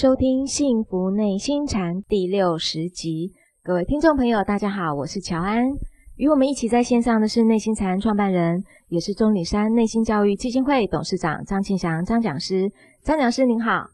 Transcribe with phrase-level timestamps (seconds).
[0.00, 3.32] 收听《幸福内心禅》第六十集，
[3.64, 5.66] 各位听众朋友，大家好，我是乔安。
[6.14, 12.70] 与我们一起在线上的是内心禅创办人，也是中岭山内心教育基金会董事长张庆祥张讲师。
[13.02, 13.88] 张讲师您好，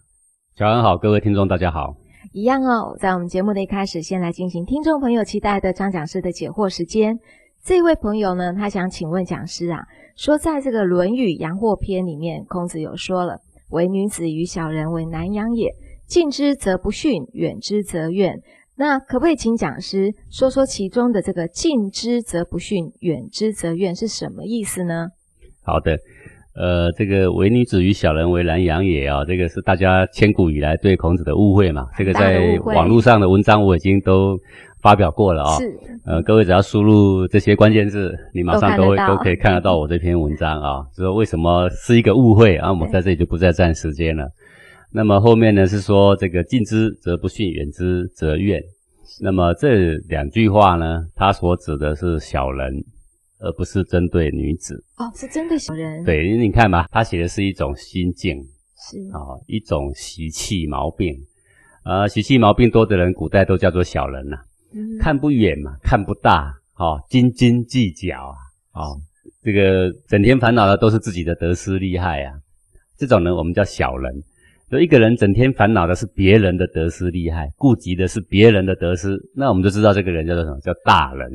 [0.54, 1.96] 乔安好，各位听众大家好。
[2.34, 7.18] 一样哦，在我们节目的一开始，先来进行听众朋友期待的张讲师的解惑时间。
[7.64, 9.80] 这位朋友呢，他想请问讲师啊，
[10.16, 13.38] 说在这个《论语阳货篇》里面，孔子有说了。
[13.70, 15.74] 唯女子与小人为难养也，
[16.06, 18.40] 近之则不逊，远之则怨。
[18.76, 25.08] 那可不可以请讲师说说其中的这个“近之则不逊，远之则怨”是什么意思呢？
[25.62, 25.96] 好的，
[26.56, 31.86] 呃，这个“唯女子与小人为难养也”啊，这个是大家千古以来对孔子的误会嘛。
[31.96, 34.36] 这个在网络上的文章我已经都
[34.82, 35.56] 发表过了啊。
[35.56, 35.72] 是。
[36.04, 40.84] 呃，各位只要输入这些关键字，你马上都会都，都可以看得到我这篇文章啊。
[40.96, 42.70] 就说为什么是一个误会啊？
[42.70, 44.28] 我们在这里就不再占时间了。
[44.96, 48.62] 那么后面呢是说这个近之则不逊，远之则怨。
[49.20, 52.72] 那么这两句话呢，它所指的是小人，
[53.40, 54.84] 而不是针对女子。
[54.96, 56.04] 哦，是针对小人。
[56.04, 58.38] 对，因为你看嘛，他写的是一种心境，
[58.76, 61.12] 是啊，一种习气毛病。
[61.84, 64.44] 呃，习气毛病多的人，古代都叫做小人呐、啊。
[65.00, 68.16] 看不远嘛，看不大，哦，斤斤计较
[68.72, 69.00] 啊，哦，
[69.42, 72.38] 这个整天烦恼的都是自己的得失利害啊，
[72.96, 74.22] 这种人我们叫小人。
[74.74, 80.58] 就一个人整天烦恼的是别人的得失利害，顾及的是别人的得失，那我们就知道这个人叫做什么？
[80.60, 81.30] 叫大人。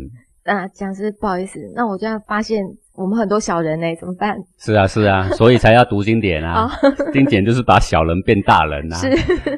[0.45, 2.63] 那讲师不好意思，那我就要发现。
[2.95, 4.35] 我们很多小人呢、欸，怎么办？
[4.57, 6.69] 是啊，是啊， 所以才要读经典啊。
[7.13, 8.97] 经典就是把小人变大人啊。
[8.99, 9.09] 是。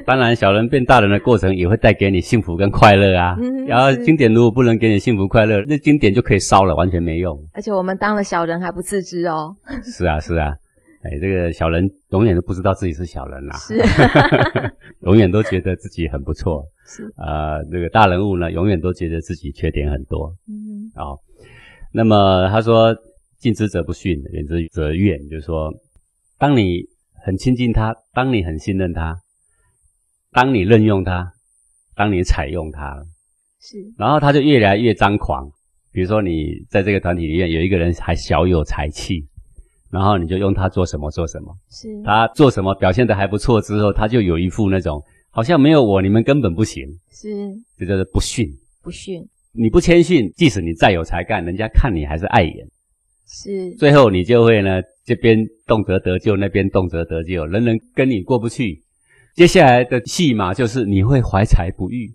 [0.06, 3.34] 当然，小人变大人的过程也会带给你幸福跟快乐啊。
[3.40, 3.66] 嗯。
[3.66, 7.36] 然后经典如果不能给你幸福快乐，那经典就可以烧了，完全没用。
[7.52, 9.56] 而且我们当了小人还不自知哦。
[9.82, 10.54] 是啊，是啊。
[11.02, 13.56] 哎，这个小人永远都不知道自己是小人啦。
[13.56, 13.76] 是。
[15.06, 16.64] 永远都觉得自己很不错。
[16.86, 17.04] 是。
[17.16, 20.34] 啊、呃，这个大人物呢，永远都觉得自己缺点很多。
[20.48, 20.90] 嗯。
[20.94, 21.18] 好。
[21.92, 22.96] 那么他说。
[23.42, 25.18] 近之则不逊，远之则怨。
[25.28, 25.68] 就是说，
[26.38, 26.84] 当你
[27.24, 29.16] 很亲近他，当你很信任他，
[30.30, 31.32] 当你任用他，
[31.96, 33.04] 当你采用他，
[33.60, 35.50] 是，然后他就越来越张狂。
[35.90, 39.26] 比如说，你在这个团体里面有一个人还小有才气，
[39.92, 47.28] 然后你就用他做什么做什么，是，他做什么表现得还不错之后，他就有一副那种好像没有我你们根本不行，是，
[47.78, 48.48] 这叫做不逊，
[48.82, 49.22] 不逊。
[49.54, 52.66] 你不谦逊，即使你再有才干，人家看你还是碍眼。
[53.28, 58.82] 是，最后你就会呢，这边动辄得咎，那边动辄得咎，人人跟你过不去。
[59.34, 62.10] 接下来的戏码就是你会怀才不遇，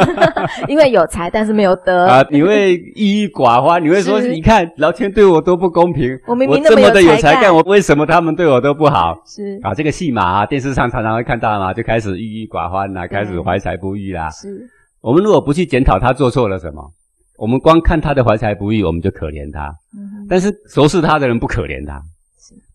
[0.68, 9.16] 因为有才但是没有德啊，你会郁郁寡欢，你会说，你看老天对我多不公平，我明明这么的有才干，我为什么他们对我都不好？
[9.26, 14.30] 是啊，这个戏码啊，电视上常常会看到嘛，就开始郁郁寡欢啦，开始怀才不遇啦。
[14.30, 14.68] 是，
[15.00, 16.92] 我们如果不去检讨他做错了什么。
[17.36, 22.00] 我们光看他的怀才不遇，我们就可怜他；嗯、但是熟识他的人不可怜他，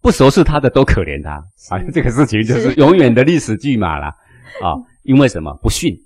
[0.01, 1.31] 不熟识他的都可怜他
[1.73, 1.79] 啊！
[1.93, 4.07] 这个事情就是永远的历史剧码了
[4.61, 4.75] 啊！
[5.03, 5.57] 因为什么？
[5.63, 5.97] 不逊。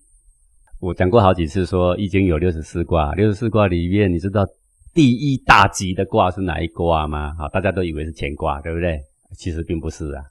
[0.83, 4.45] 我讲过好几次，说《易经》有六十四卦，六十四卦里面，你知道
[4.93, 7.33] 第一大吉的卦是哪一卦吗？
[7.39, 8.99] 啊，大家都以为是乾卦，对不对？
[9.37, 10.21] 其实并不是啊，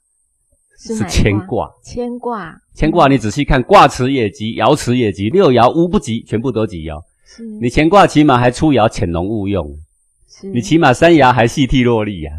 [0.79, 1.71] 是乾卦。
[1.83, 7.03] 乾卦，乾卦，你仔细看，卦辞也吉，爻辞也吉，六爻无不吉，全部都吉哦。
[7.25, 9.75] 是你乾卦起码还出爻潜龙勿用，
[10.29, 12.31] 是你起码三爻还细替弱力呀，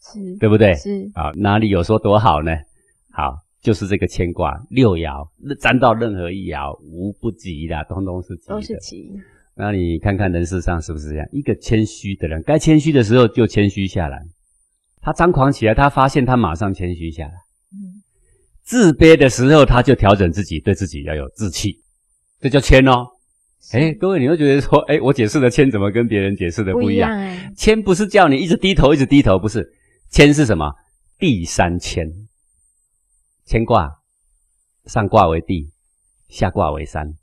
[0.00, 0.74] 是，对不对？
[0.76, 2.50] 是啊，哪里有说多好呢？
[3.12, 5.28] 好，就是这个牵挂六爻，
[5.60, 8.54] 沾到任何一爻无不吉的，通通是吉的。
[8.54, 9.10] 都是吉。
[9.56, 11.26] 那你看看人世上是不是这样？
[11.32, 14.22] 一个谦虚的人，该谦虚的时候就谦虚下来，
[15.00, 17.32] 他张狂起来，他发现他马上谦虚下来。
[17.72, 18.00] 嗯，
[18.62, 21.80] 自卑的时候他就调整自己，对自己要有志气，
[22.40, 23.06] 这叫谦哦。
[23.72, 27.10] 哎，各位，你会觉得说，哎，我解释的谦怎么跟别人解释的不一样？
[27.56, 29.68] 谦不，不是叫你一直低头，一直低头，不是。
[30.10, 30.72] 谦是什么？
[31.18, 32.08] 第三谦。
[33.48, 33.90] 谦卦，
[34.84, 35.70] 上卦为地，
[36.28, 37.14] 下卦为山。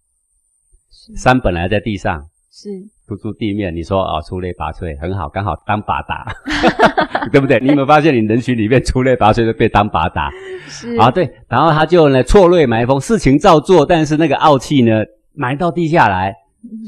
[1.16, 2.68] 山本来在地上，是
[3.08, 3.76] 突出地面。
[3.76, 6.36] 你说啊、哦，出类拔萃，很好，刚好当靶打，
[7.32, 7.60] 对不对？
[7.60, 10.32] 你有没有发现，你人群里面出类拔萃的被当靶打？
[10.68, 11.32] 是啊，对。
[11.48, 15.04] 然后他就呢，错锐埋风，事情照做，但是那个傲气呢？
[15.36, 16.34] 埋到地下来，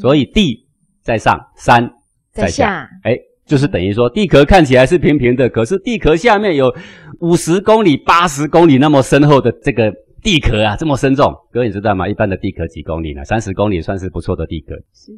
[0.02, 0.68] 所以地
[1.04, 1.88] 在上，山
[2.32, 2.90] 在下。
[3.04, 6.74] 哎，就是等于说，地壳看起来是平平的，可是地壳下面有
[7.22, 11.34] 五十公里、八十公里那么深厚的这个地壳啊，这么深重。
[11.52, 12.08] 各位你知道吗？
[12.08, 13.24] 一般的地壳几公里呢？
[13.24, 14.76] 三十公里算是不错的地壳。
[14.94, 15.12] 是。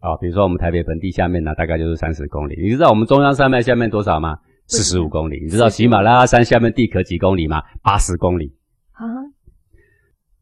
[0.00, 2.54] 哦，比如说我们台北盆地下面呢，大概就是三十公里。
[2.60, 4.36] 你知道我们中央山脉下面多少吗？
[4.66, 5.40] 四十五公里。
[5.42, 7.62] 你知道喜马拉雅山下面地壳几公里吗？
[7.82, 8.52] 八十公里。
[8.92, 9.04] 啊。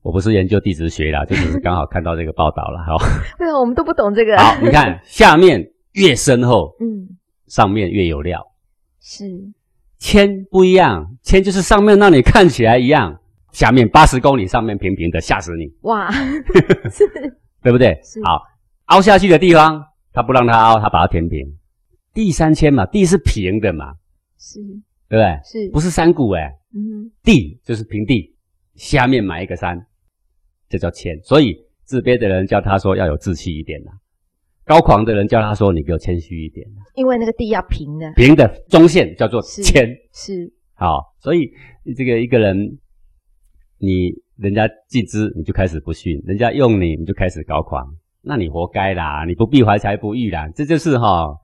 [0.03, 2.95] 我不是研究地质学啦，就只是刚好看到这个报道了哈。
[3.39, 4.37] 对啊，我们都不懂这个。
[4.37, 7.09] 好，你看下面越深厚，嗯，
[7.47, 8.45] 上面越有料。
[9.01, 9.25] 是，
[10.05, 13.19] 铅不一样，铅就是上面让你看起来一样，
[13.53, 15.65] 下面八十公里，上面平平的，吓死你。
[15.81, 16.13] 哇，
[16.91, 17.09] 是，
[17.65, 17.99] 对不对？
[18.23, 18.43] 好，
[18.89, 21.43] 凹下去的地方，它不让它凹，它把它填平。
[22.13, 23.95] 地三千嘛，地是平的嘛，
[24.39, 24.61] 是，
[25.09, 25.41] 对不对？
[25.43, 28.37] 是，不是山谷哎、欸、嗯，地就是平地，
[28.75, 29.87] 下面埋一个山，
[30.69, 31.19] 这叫铅。
[31.23, 33.91] 所以自卑的人叫他说要有志气一点呐，
[34.65, 36.67] 高狂的人叫他说你给我谦虚一点。
[36.95, 40.53] 因为那个地要平的，平的中线叫做谦，是。
[40.75, 41.51] 好，所以
[41.97, 42.57] 这个一个人，
[43.79, 47.87] 你人家尽知你就开始不逊，人家用你你就开始高狂，
[48.23, 51.35] 那你活该啦，你不必怀才不遇啦，这就是哈。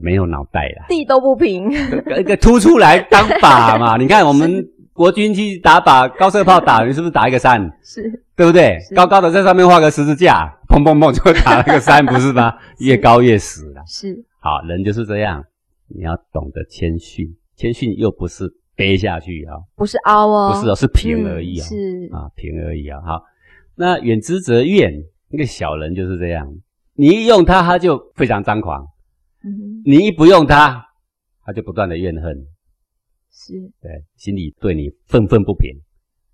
[0.00, 1.70] 没有脑袋啦，地都不平，
[2.18, 3.98] 一个凸出来当靶嘛。
[3.98, 7.60] 你看我们 国军去打靶，高射炮打，你是不是打一个山？
[7.82, 8.02] 是，
[8.36, 8.78] 对不对？
[8.94, 12.54] 高高的在上面画个十字架，砰砰砰就打了个山，不是吗？
[12.78, 13.82] 越高越死了。
[13.86, 15.42] 是，好，人就是这样，
[15.88, 23.00] 你要懂得谦逊，谦逊又不是背下去啊，不是凹哦，不是哦，是平而已啊，是啊，平而已啊。
[23.00, 23.22] 好，
[23.74, 24.92] 那远之则怨，
[25.30, 26.46] 那个小人就是这样，
[26.94, 28.86] 你一用他，他就非常张狂。
[29.44, 30.84] 嗯，你一不用他，
[31.44, 32.46] 他就不断的怨恨，
[33.44, 35.68] 是对，心里对你愤愤不平，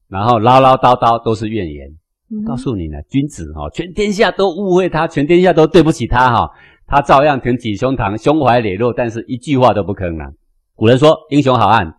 [0.08, 1.88] 然后唠唠叨叨都是怨言。
[2.30, 6.50] 嗯、告诉你呢，君子哈，全天下都误会他，全天下都对不起他哈，
[6.86, 10.30] 他照样挺起胸膛，胸怀磊落，但是一句话都不吭啊。
[10.74, 11.94] 古人说，英雄好汉，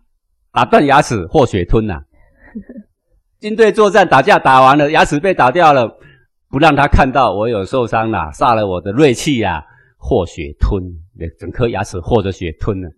[0.52, 2.00] 打断牙齿或血吞呐。
[3.40, 5.98] 军队作战打架打完了，牙齿被打掉了，
[6.48, 9.64] 不让他看到我有受伤了，杀了我的锐气呀。
[10.02, 10.82] 和血吞，
[11.38, 12.88] 整颗牙齿和着血吞了，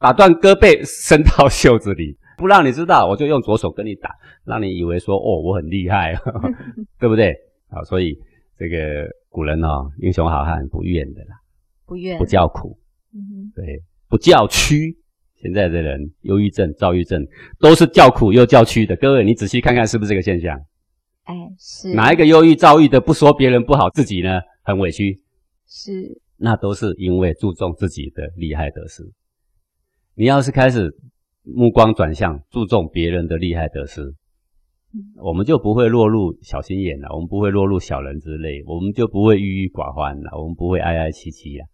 [0.00, 4.10] 打断胳膊伸到袖子里，不让你知道，我就用左手跟你打，
[4.44, 6.14] 让你以为说哦，我很厉害，
[6.98, 7.36] 对不对？
[7.68, 8.18] 好，所以
[8.58, 11.36] 这个古人哦，英雄好汉不怨的啦，
[11.86, 12.78] 不怨，不叫苦，
[13.14, 14.96] 嗯，对，不叫屈。
[15.36, 17.26] 现在的人忧郁症、躁郁症
[17.58, 20.58] 都是叫苦又叫屈的，各位你仔细看看是不是这个现象？
[21.24, 25.20] 哎，是哪一个忧郁、躁郁的不说别人不好，自己呢很委屈？
[25.66, 29.02] 是，那都是因为注重自己的利害得失。
[30.14, 30.94] 你要是开始
[31.42, 34.02] 目光转向注重别人的利害得失，
[34.92, 41.64] 嗯，我们就不会落入小心眼了，我们不会落入小人之类，我们就不会郁郁寡欢了，我们不会哀哀戚戚了。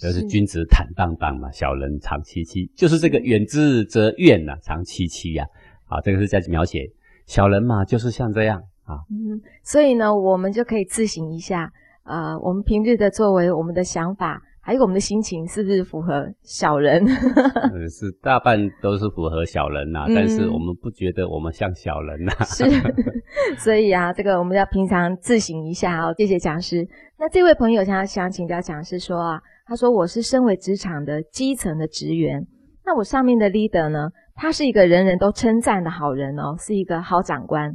[0.00, 5.44] 就是君子坦荡荡嘛，小人常戚戚，就是这个远之则怨呐，常戚戚呀。
[5.86, 6.84] 啊，这个是在描写
[7.26, 8.94] 小人嘛，就是像这样啊。
[9.10, 11.72] 嗯，所以呢，我们就可以自省一下。
[12.04, 17.02] 呃，我们平日的作为，我们的想法，还有我们的心情，是不是符合小人？
[17.02, 22.44] 嗯， 是大半都是符合小人呐，啊，嗯，但是我们不觉得我们像小人呐，啊。
[22.44, 22.64] 是，
[23.56, 26.12] 所以啊，这个我们要平常自省一下哦。
[26.18, 26.86] 谢谢讲师。
[27.18, 32.46] 那这位朋友想想请教讲师说啊，他说我是身为职场的基层的职员，
[32.84, 37.74] 那我上面的 leader 呢，他是一个人人都称赞的好人哦，是一个好长官。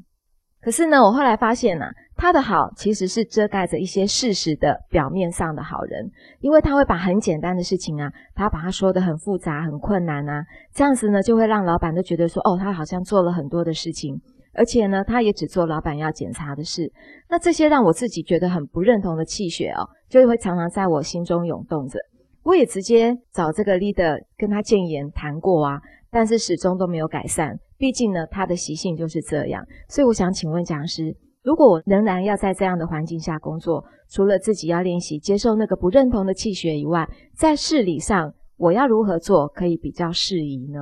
[0.63, 10.41] 可是呢，我后来发现呢、啊，他的好其实是遮盖着一些事实的表面上的好人，因为他会把很简单的事情啊，他把它说得很复杂、很困难啊，
[10.73, 14.15] 这样子呢，就会让老板都觉得说，哦，他好像做了很多的事情，
[14.53, 16.89] 而且呢，他也只做老板要检查的事。
[17.29, 21.99] 那这些让我自己觉得很不认同的气血哦，就会常常在我心中涌动着。
[22.43, 27.57] 我也直接找这个 leader 跟他建言谈过啊，但是始终都没有改善。
[27.83, 40.79] 毕竟呢，他的习性就是这样，所以我想请问讲师，如果我仍然要在这样的环境下工作，除了自己要练习接受那个不认同的气血以外，在事理上我要如何做可以比较适宜呢？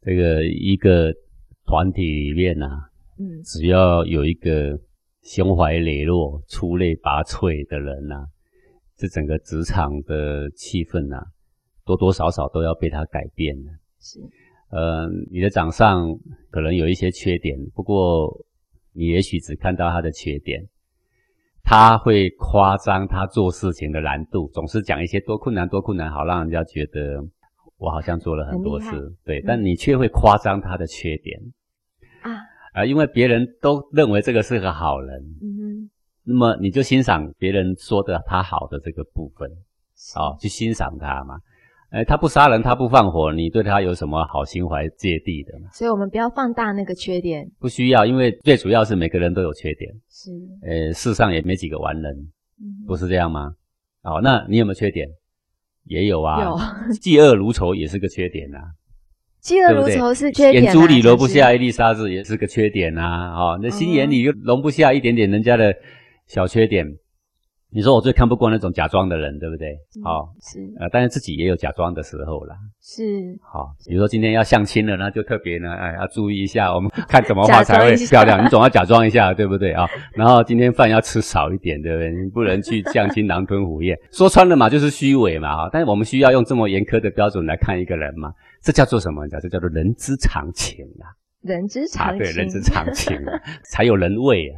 [0.00, 1.12] 这个一个
[1.66, 2.88] 团体里面啊，
[3.18, 4.80] 嗯，只要有一个
[5.20, 8.24] 胸怀磊落、出类拔萃的人呢、啊，
[8.96, 11.26] 这整个职场的气氛呢、啊，
[11.84, 13.72] 多多少少都要被他改变了。
[14.00, 14.18] 是。
[14.74, 16.18] 呃，你的长上
[16.50, 18.44] 可能有一些缺点，不过
[18.92, 20.66] 你也许只看到他的缺点，
[21.62, 27.24] 他会夸张他做事情的难度，总是讲一些多困难多困难，好让人家觉得
[27.78, 28.90] 我好像做了很多事，
[29.24, 31.40] 对，嗯、但你却会夸张他的缺点。
[32.22, 32.42] 啊，啊、
[32.80, 35.90] 呃，因为别人都认为这个是个好人，嗯哼，
[36.24, 39.48] 那么你就欣赏别人说的他好的这个部分，
[40.16, 41.38] 哦，去欣赏他嘛。
[41.94, 45.52] 哎，他不杀人，他不放火，你对他有什么好心怀芥蒂的？
[45.70, 47.48] 所以我们不要放大那个缺点。
[47.60, 49.92] 不需要，因为最主要是每个人都有缺点。
[50.10, 50.32] 是。
[50.68, 52.12] 呃，世上也没几个完人，
[52.60, 53.52] 嗯、不是这样吗？
[54.02, 55.06] 好，那你有没有缺点？
[55.84, 56.42] 也有啊。
[56.42, 56.58] 有。
[57.00, 58.66] 嫉恶如仇也是个缺点呐、啊。
[59.40, 63.30] 嫉恶如仇是缺点、啊，眼珠里容不下一粒沙子也是个缺点啊。
[63.36, 65.72] 哦，那心眼里又容不下一点点人家的
[66.26, 66.84] 小缺点。
[67.74, 69.76] 你说我最看不惯那种假装的人，对不对？
[70.04, 72.54] 好、嗯，是呃，但是自己也有假装的时候啦。
[72.80, 73.02] 是，
[73.42, 78.44] 好，比如说今天要相亲了，那就特别呢，哎，要注意一下，我们看怎么画才会 漂亮。
[78.44, 79.88] 你总要假装一下，对不对啊？
[80.14, 82.10] 然后今天饭要吃少一点，对不对？
[82.12, 85.68] 你不能去相亲狼吞虎咽， 说穿了嘛，就是虚伪嘛。
[85.72, 88.32] 但是我们需要用这么严苛的标准来看一个人嘛？
[88.62, 89.26] 这叫做什么？
[89.26, 91.10] 叫这叫做人之常情啊。
[91.42, 93.38] 人之常情，啊、对，人之常情啊，
[93.68, 94.54] 才有人味啊。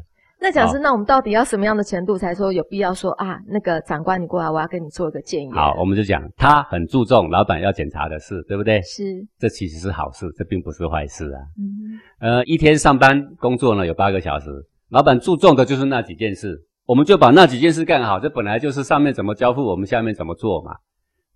[0.47, 3.37] 那讲师，那我们到底要什么样的程度才说有必要说啊？
[3.49, 5.51] 那个长官，你过来，我要跟你做一个建议。
[5.51, 8.81] 好，我们就讲他很注重老板要检查的事，对不对？
[8.83, 9.03] 是，
[9.41, 11.41] 这其实是好事，这并不是坏事啊。
[11.59, 14.49] 嗯，呃，一天上班工作呢有八个小时，
[14.91, 18.21] 老板注重的就是那几件事，我们就把那几件事干好。
[18.21, 20.77] 这本来就是上面怎么交付，我们下面怎么做嘛，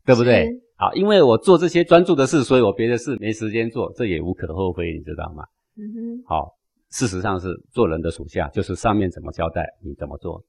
[0.07, 0.49] 对不对？
[0.77, 5.43] 好，因为我做这些专注的事，所以我别的事没时间做，这也无可厚非，你知道吗？
[5.77, 6.60] 嗯哼，好。
[6.91, 10.45] 事实上是做人的属下，就是上面怎么交代，你怎么做。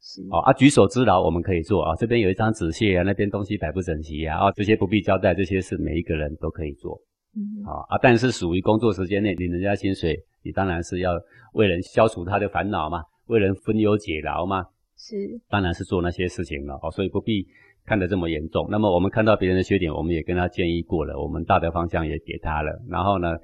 [0.00, 1.94] 是哦啊，举手之劳我们可以做啊。
[1.94, 7.00] 这边有一张纸屑啊，那边东西摆不整齐啊，啊，这些不必交代，这些是每一个人都可以做。
[7.36, 11.12] 嗯，好啊，但是属于工作时间内领人家薪水，你当然是要
[11.52, 14.64] 为人消除他的烦恼嘛，为人分忧解劳嘛。
[14.96, 17.46] 是，当然是做那些事情了哦，所以不必
[17.84, 18.66] 看得这么严重。
[18.70, 23.36] 那么我们看到别人的缺点，我们也跟他建议过了，我们大的方向也给他了，然后呢，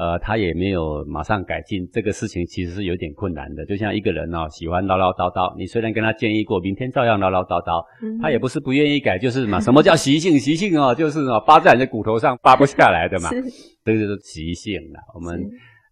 [0.00, 3.66] 呃，他也没有马上改进，这个事情其实是有点困难的。
[3.66, 9.60] 就像一个人哦，喜欢唠唠叨叨，你虽然跟他建议过，明天照样唠唠叨叨，嗯、他也不是不愿意改，就是嘛。
[9.60, 10.38] 什么叫习性？
[10.38, 13.28] 习性哦，就是哦，扒在你的骨头上扒不下来的嘛。
[13.28, 13.42] 是，
[13.84, 14.98] 这就是习性了。
[15.14, 15.38] 我们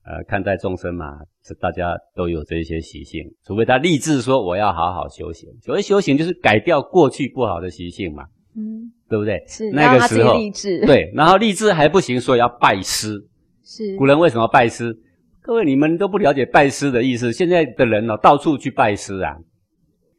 [0.06, 5.50] 呃看待众生嘛，是大家都有这些习性，除非他立志说我要好好修行。
[5.60, 8.22] 所谓修行，就是改掉过去不好的习性嘛。
[8.56, 9.44] 嗯，对不对？
[9.46, 10.80] 是，那个时候立志。
[10.86, 13.22] 对，然后立志还不行，所以要拜师。
[13.68, 14.98] 是古人为什么拜师？
[15.42, 17.30] 各位你们都不了解拜师的意思。
[17.30, 19.37] 现在的人哦，到处去拜师啊，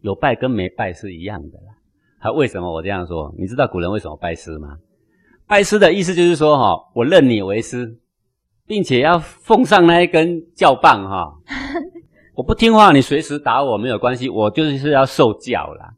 [0.02, 1.74] 有拜跟没拜是一样的啦。
[2.20, 3.34] 还为什么我这样说？
[3.40, 4.78] 你知道古人为什么拜师吗？
[5.48, 7.98] 拜师的意思就是说哈，我认你为师，
[8.68, 11.34] 并且要奉上那一根教棒哈。
[12.38, 15.90] 我不听话，你随时打我没有关系，我就是要受教啦。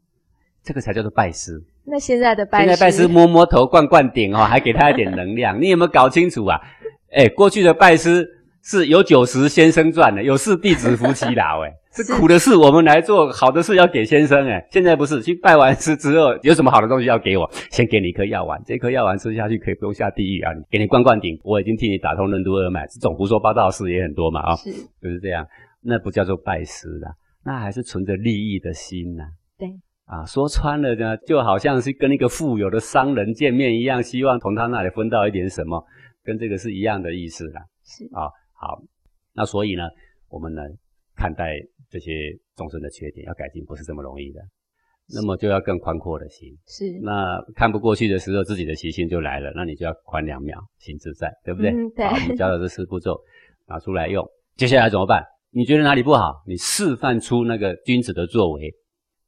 [0.64, 1.62] 这个才叫做拜师。
[1.84, 5.56] 那现在的拜师，现在拜师摸摸头、灌灌顶哦，还给他一点能量。
[5.60, 6.58] 你有没有搞清楚啊？
[7.12, 8.26] 哎，过去的拜师
[8.62, 11.62] 是有九十先生赚的，有事弟子夫妻劳。
[11.62, 14.46] 哎， 是苦的事我们来做，好的事要给先生。
[14.48, 17.48] 哎，现在不是去拜完师之后，有什么好的东西要给我？
[17.70, 20.52] 先给你一颗药丸，这颗药丸吃下去可以不用下地狱啊！
[20.70, 22.86] 给你灌灌顶，我已经替你打通任督二脉。
[22.86, 24.70] 这种胡说八道的事也很多嘛啊，是，
[25.02, 25.46] 就是这样。
[25.82, 27.12] 那不叫做拜师啦，
[27.44, 29.24] 那还是存着利益的心呐。
[29.58, 29.68] 对，
[30.06, 35.84] 啊，说穿了呢，就好像是跟一个富有的商人见面一样，希望从他那里分到一点什么。
[36.22, 38.82] 跟这个是一样的意思啦，是啊，好，
[39.32, 39.82] 那所以呢，
[40.28, 40.62] 我们呢
[41.16, 41.54] 看待
[41.90, 44.40] 这些众生的缺点要改进不是这么容易的，
[45.14, 51.70] 那么就要更宽阔的心，是，那看不过去的时候，自己的习性就来了，那你就要宽两秒，心自在，对不对？
[51.70, 52.06] 嗯，对。
[52.06, 53.20] 好，我们教的这四步骤
[53.66, 54.26] 拿出来用，
[54.56, 55.24] 接下来怎么办？
[55.50, 56.42] 你觉得哪里不好？
[56.46, 58.72] 你示范出那个君子的作为，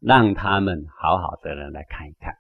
[0.01, 2.33] 让他们好好的人来看一看，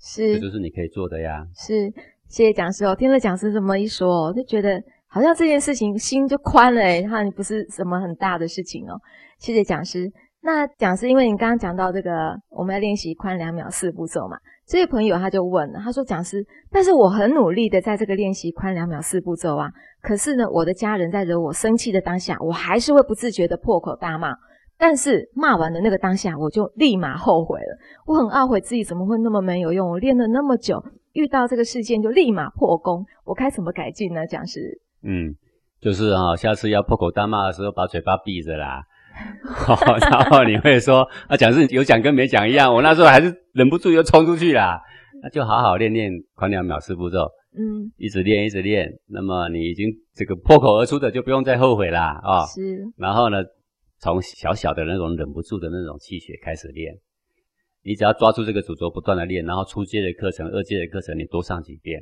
[0.00, 1.92] 是，这就是你可以做的呀，是。
[2.30, 8.94] 谢谢讲师哦，听了讲师这么一说，我就觉得好像这件事情心就宽了诶，哈，你不是什么很大的事情哦。
[9.40, 10.08] 谢谢讲师。
[10.40, 19.68] 那讲师，因为你刚刚讲到这个，我们要练习宽两秒四步骤嘛，这位朋友他就问了，他说：“讲师，但是我很努力的在这个练习宽两秒四步骤啊，
[20.00, 24.32] 可是呢，我的家人在惹我生气的当下，我还是会不自觉的破口大骂，
[24.78, 30.80] 但是骂完的那个当下，我就立马后悔了，我很懊悔自己怎么会那么没有用，我练了那么久。”
[31.12, 34.26] 遇到这个事件就立马破功，我该怎么改进呢？
[34.26, 35.34] 讲师，嗯，
[35.80, 38.82] 就是啊，下次要破口大骂的时候，把嘴巴闭着啦。
[40.10, 44.80] 然后你会说啊，讲师有讲跟没讲一样，我那时候还是忍不住又冲出去啦。
[45.22, 48.88] 那就好好练练狂两秒四步骤，嗯，一直练一直练。
[49.08, 52.46] 那么你已经这个破口而出的，就不用再后悔啦啊。
[52.46, 52.78] 是。
[52.96, 53.36] 然后呢，
[53.98, 56.94] 从小小的那种忍不住的那种气血开始练。
[57.82, 62.00] 你只要抓住这个主轴，不断的练，然后初阶的课程、二阶的课程，你多上几遍。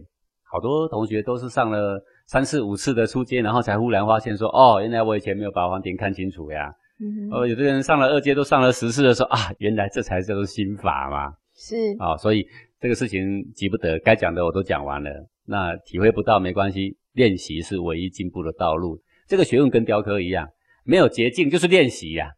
[0.51, 11.33] 好多同学都是上了三四五次的初阶，然后才忽然发现说：“哦，原来我以前没有把黄庭看清楚呀。”嗯，哦，有的人上了二阶都上了十次的时候啊，原来这才叫做心法嘛。
[11.55, 12.47] 是啊，哦，所以
[12.81, 15.11] 这个事情急不得，该讲的我都讲完了。
[15.47, 18.99] 那体会不到没关系，练习是唯一进步的道路。
[19.29, 20.49] 这个学问跟雕刻一样，
[20.85, 22.31] 没有捷径，就是练习呀。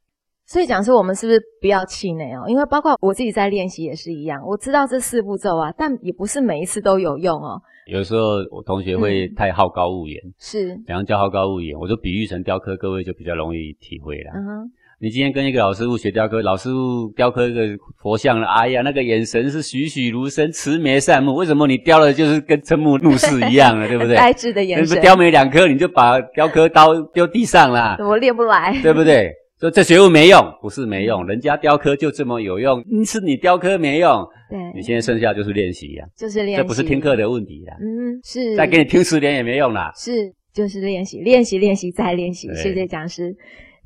[0.51, 2.45] 所以讲说，我们是不是不要气馁哦？
[2.49, 7.63] 因为包括我自己在练习也是一样，我知道这四步骤啊，但也不是每一次都有用哦。
[7.87, 11.79] 有时候我同学会太好高骛远，是怎样叫好高骛远？
[11.79, 14.33] 我就比喻成雕刻，各位就比较容易体会了。
[14.35, 17.63] 嗯哼，你今天跟一个老师傅学雕刻，老师傅雕刻一个
[18.03, 24.17] 佛像了，哎呀，那个眼神是栩栩如生、慈眉善目，为什么你雕了就是跟瞠目怒视一样了， 对不对？
[24.17, 29.33] 呆滞的眼神， 雕没两颗你就把雕刻刀丢地上了，我练不来，对不对？
[29.61, 34.27] 说这学问没用，不是没用，人家雕刻就这么有用，是你雕刻没用。
[34.49, 37.77] 对，你现在剩下就是练习呀，就是练习，这不是听课的问题啦。
[37.79, 38.57] 嗯，是。
[38.57, 39.93] 再给你听十年也没用啦。
[39.95, 42.49] 是，就是练习，练习，练习，再练习。
[42.55, 43.37] 谢谢讲师。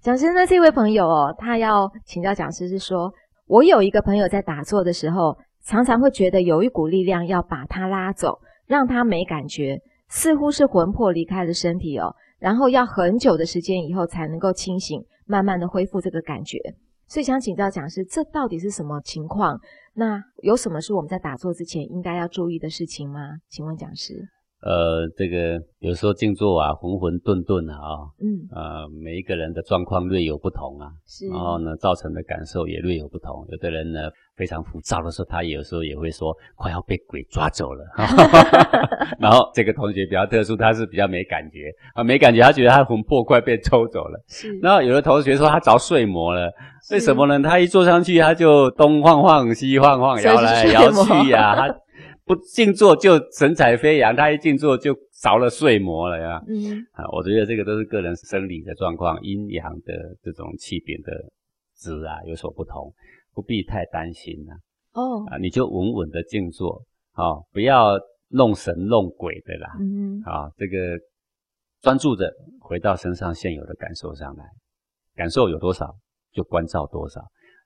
[0.00, 3.12] 讲师呢，这位朋友哦，他要请教讲师是说，
[3.48, 8.38] 我有一个朋友在打坐的时候，常常会觉得有一股力量要把他拉走，
[8.68, 15.04] 让他没感觉，似乎是魂魄离开了身体哦，然后要很久的时间以后才能够清醒。
[15.26, 16.58] 慢慢的恢复这个感觉，
[17.06, 19.60] 所以想请教讲师，这到底是什么情况？
[19.94, 23.38] 那有什么是我们在打坐之前应该要注意的事情吗？
[23.48, 24.28] 请问讲师。
[24.64, 33.46] 呃，这个有时候静坐啊，浑浑沌沌啊，哦，嗯，呃，每一个人的状况略有不同啊，是，然后呢，造成的感受也略有不同。
[33.50, 37.84] 有的人呢非常浮躁的时候，他有时候也会说快要被鬼抓走了。
[39.20, 44.18] 然后这个同学比较特殊，他是比较没感觉啊，没感觉，他觉得他魂魄快被抽走了。
[44.28, 46.50] 是，然后有的同学说他着睡魔了，
[46.90, 47.38] 为什么呢？
[47.46, 51.83] 他一坐上去，他就东晃晃西晃晃，摇来摇去呀，啊，他。
[52.26, 56.42] 不静坐就神采飞扬，他一静坐就着了睡魔了呀。
[56.48, 61.12] 嗯，啊，我觉得这个都是个人生理的状况，阴阳的这种气禀的
[61.76, 62.94] 值啊有所不同，
[63.34, 64.54] 不必太担心呐。
[64.94, 67.98] 哦，啊，你就稳稳的静坐，啊，不要
[68.28, 69.68] 弄神弄鬼的啦。
[69.78, 70.98] 嗯，啊，这个
[71.82, 74.44] 专注着回到身上现有的感受上来，
[75.14, 75.94] 感受有多少
[76.32, 77.20] 就关照多少，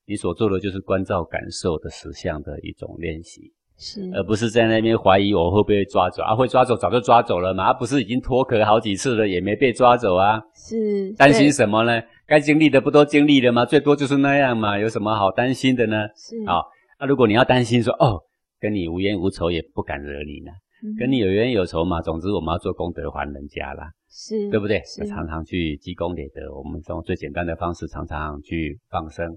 [0.05, 3.53] 你所做的就是关照感受的实相的一种练习。
[3.79, 6.35] 是，而不是在那边怀疑我会不会抓走啊？
[6.35, 10.43] 会抓走早就抓走了嘛，啊，不是已经脱壳好几次了，也没被抓走啊？
[10.53, 12.03] 是，担心什么呢？
[12.27, 13.65] 该经历的不都经历了吗？
[13.65, 16.09] 最多就是那样嘛，有什么好担心的呢？
[16.17, 16.61] 是，啊，
[16.99, 18.21] 那如果你要担心说哦，
[18.59, 20.51] 跟你无冤无仇，也不敢惹你呢，
[20.83, 24.83] 嗯，跟你有冤有仇嘛，总之我们要做功德还人家啦，是，对不对？
[25.09, 29.37] 常常去积功累德，我们从最简单的方式，常常去放生，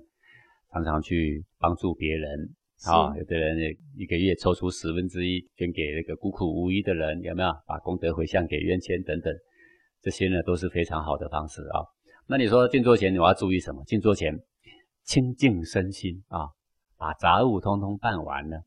[0.73, 2.49] 常常去帮助别人。
[2.83, 3.57] 好，有的人
[3.95, 7.51] 一个月抽出十分之一捐给那个孤苦无依的人，有没有？
[7.67, 9.31] 把功德回向给冤亲等等，
[10.01, 11.85] 这些呢都是非常好的方式啊。
[12.27, 13.83] 那你说静坐前我要注意什么？
[13.85, 14.35] 静坐前
[15.03, 16.49] 清净身心啊，
[16.97, 18.57] 把杂物通通办完了，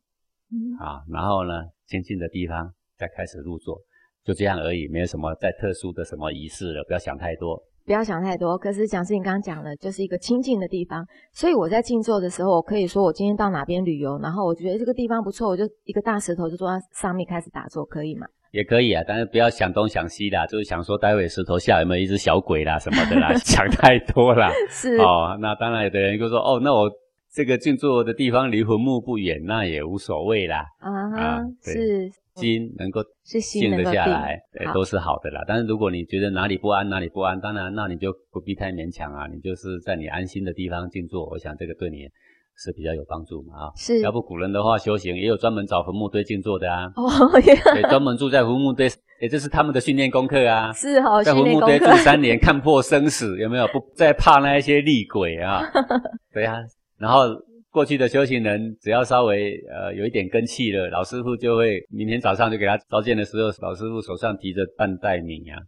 [0.52, 3.80] 嗯，啊，然后呢，清净的地方再开始入座，
[4.22, 7.60] 就这样而已，没有什么再特殊的什么仪式了，不要想太多。
[7.84, 8.56] 不要想太多。
[8.56, 18.26] 可是讲师，你刚刚讲了，就是一个清净的地方，所以我在静坐的时候，我可以说我今天到哪边旅游，然后我觉得这个地方不错，我就一个大石头就坐在上面开始打坐，可以吗？
[18.50, 24.50] 也可以啊，但是不要想东想西啦，就是想说待会石头下有没有一只小鬼啦什么的啦， 想太多啦。
[24.70, 26.90] 是哦，那当然有的人就说哦，那我。
[27.36, 30.64] 这个静坐的地方离坟墓不远，那也无所谓啦。
[30.78, 34.42] 啊，啊是心能够静得下来，
[34.72, 35.42] 都是好的啦。
[35.46, 39.26] 但是如果你觉得哪里不安，哪里不安，当然那你就不必太勉强啊。
[39.26, 42.08] 你就是在你安心的地方静坐，我想这个对你
[42.56, 43.66] 是比较有帮助嘛。
[43.66, 44.00] 啊，是。
[44.00, 46.86] 要不古人的话修行也有专门找坟墓堆静坐的啊。
[46.96, 47.08] 哦，
[47.40, 50.72] 对，专门住在坟墓堆，也就是他们的训练功课啊。
[50.74, 53.66] 是好，在坟墓堆住三年，看破生死，有没有？
[53.68, 55.62] 不再怕那一些厉鬼啊？
[56.34, 56.56] 对啊。
[56.98, 57.24] 然后
[57.74, 65.58] 过去的修行人，只要稍微呃有一点根气了，老师傅就会明天早上就给他召见的时候，老师傅手上提着半袋米呀、啊，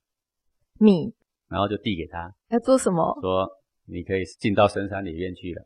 [0.79, 1.13] 米，
[1.51, 3.19] 然后就递给他，要做什么？
[3.21, 3.49] 说
[3.89, 5.63] 你可以进到深山里面去了，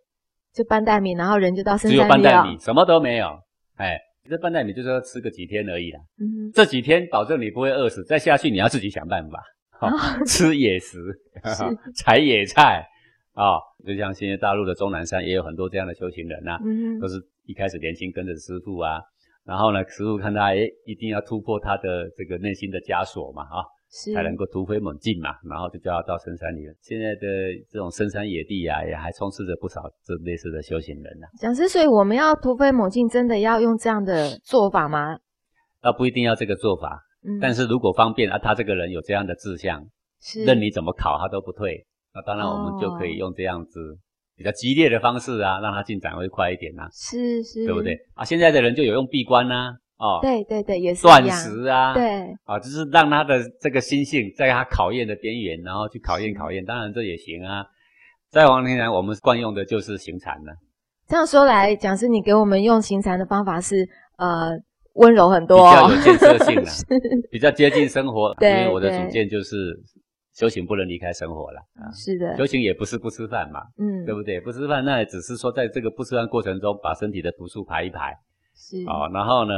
[0.55, 2.05] 就半袋米，然后人就到深山里了。
[2.05, 3.39] 只有半袋米，什么都没有。
[3.77, 6.01] 哎，这半袋米就是要吃个几天而已啦。
[6.19, 9.45] 嗯，这几天保证你不会饿死，再下去你要自己想办法，
[10.25, 10.97] 吃野食，
[11.95, 12.87] 采野菜。
[13.41, 19.01] 啊、哦，就像现在大陆的终南山也有很多这样的修行人呐、啊，嗯，都是一开始年轻跟着师父啊，
[19.47, 26.75] 然后呢，师父看他诶一定要突破他的这个内心的枷锁嘛，啊，是才能够突飞猛进嘛，然后就叫他到深山里了。
[26.83, 27.27] 现在的
[27.71, 31.33] 这种深山野地啊，也还充斥着不少这类似的修行人呐、啊。
[31.41, 35.17] 讲师，所以我们要突飞猛进，真的要用这样的做法吗？
[35.83, 39.83] 那不一定要这个做法，嗯，但是如果方便啊，他这个人有这样的志向，
[40.21, 41.87] 是任你怎么考他都不退。
[42.15, 43.99] 那当然，我们就可以用这样子
[44.37, 46.89] 比较激烈的方式啊，让它进展会快一点呐、啊。
[46.93, 48.25] 是是，对不对啊？
[48.25, 49.55] 现在的人就有用闭关呐、
[49.97, 56.65] 啊，哦，对对对，也是断食啊，对，啊，就是让他的这个心性在他考验的边缘，然后去考验考验。
[56.65, 57.65] 当然这也行啊，
[58.31, 60.53] 在王天然，我们惯用的就是行禅了。
[61.07, 64.51] 这样说来，讲师，你给我们用行禅的方法是呃
[64.95, 66.71] 温柔很多，比较有建设性 了，
[67.31, 68.33] 比较接近生活。
[68.35, 69.77] 对，因为我的主见就是
[70.35, 71.91] 修行不能离开生活了啊。
[71.93, 74.41] 是的，修行也不是不吃饭嘛，嗯，对不对？
[74.41, 78.17] 不吃饭，那也只是说在这个不吃饭过程中，把身体的毒素排一排。
[78.55, 79.55] 是啊，然后呢，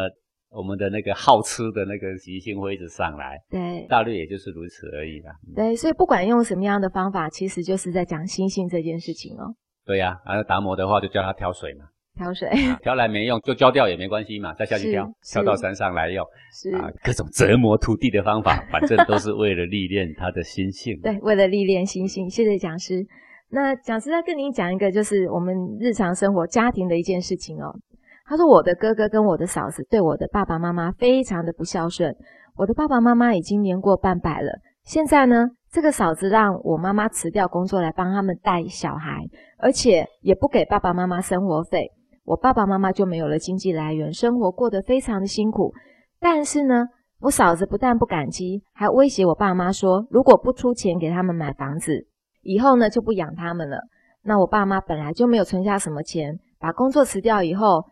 [0.50, 3.42] 我们的那个好吃的那个习性会一直上来。
[3.50, 5.32] 对，大略也就是如此而已啦。
[5.56, 9.54] 对，所以不管用什么样的方法，其实就是在讲心性这件事情哦。
[9.84, 12.48] 对呀、啊，啊达摩的话就叫他挑水嘛，挑水，
[12.82, 20.98] 挑来没用就浇掉也没关系嘛，再下去挑，挑到山上来用，是啊，各种折磨土地的方法， 反正都是为了历练他的心性。
[21.00, 22.28] 对，为了历练心性。
[22.28, 23.06] 谢谢讲师。
[23.48, 27.74] 那讲师再跟您讲一个，就是我们日常生活家庭的一件事情哦。
[28.24, 32.14] 他说我的哥哥跟我的嫂子对我的爸爸妈妈非常的不孝顺，
[32.56, 34.52] 我的爸爸妈妈已经年过半百了，
[34.84, 39.18] 现在呢，这个嫂子让我妈妈辞掉工作来帮他们带小孩，
[39.58, 41.90] 而且也不给爸爸妈妈生活费，
[42.24, 45.72] 我爸爸妈妈就没有了经济来源，生活过得非常的辛苦。
[46.20, 46.86] 但是呢，
[47.20, 52.06] 我嫂子不但不感激，还威胁我爸妈说，如果不出钱给他们买房子，
[52.42, 53.78] 以后呢就不养他们了。
[54.22, 57.84] 那我爸妈本来就没有存下什么钱，把工作辞掉以后。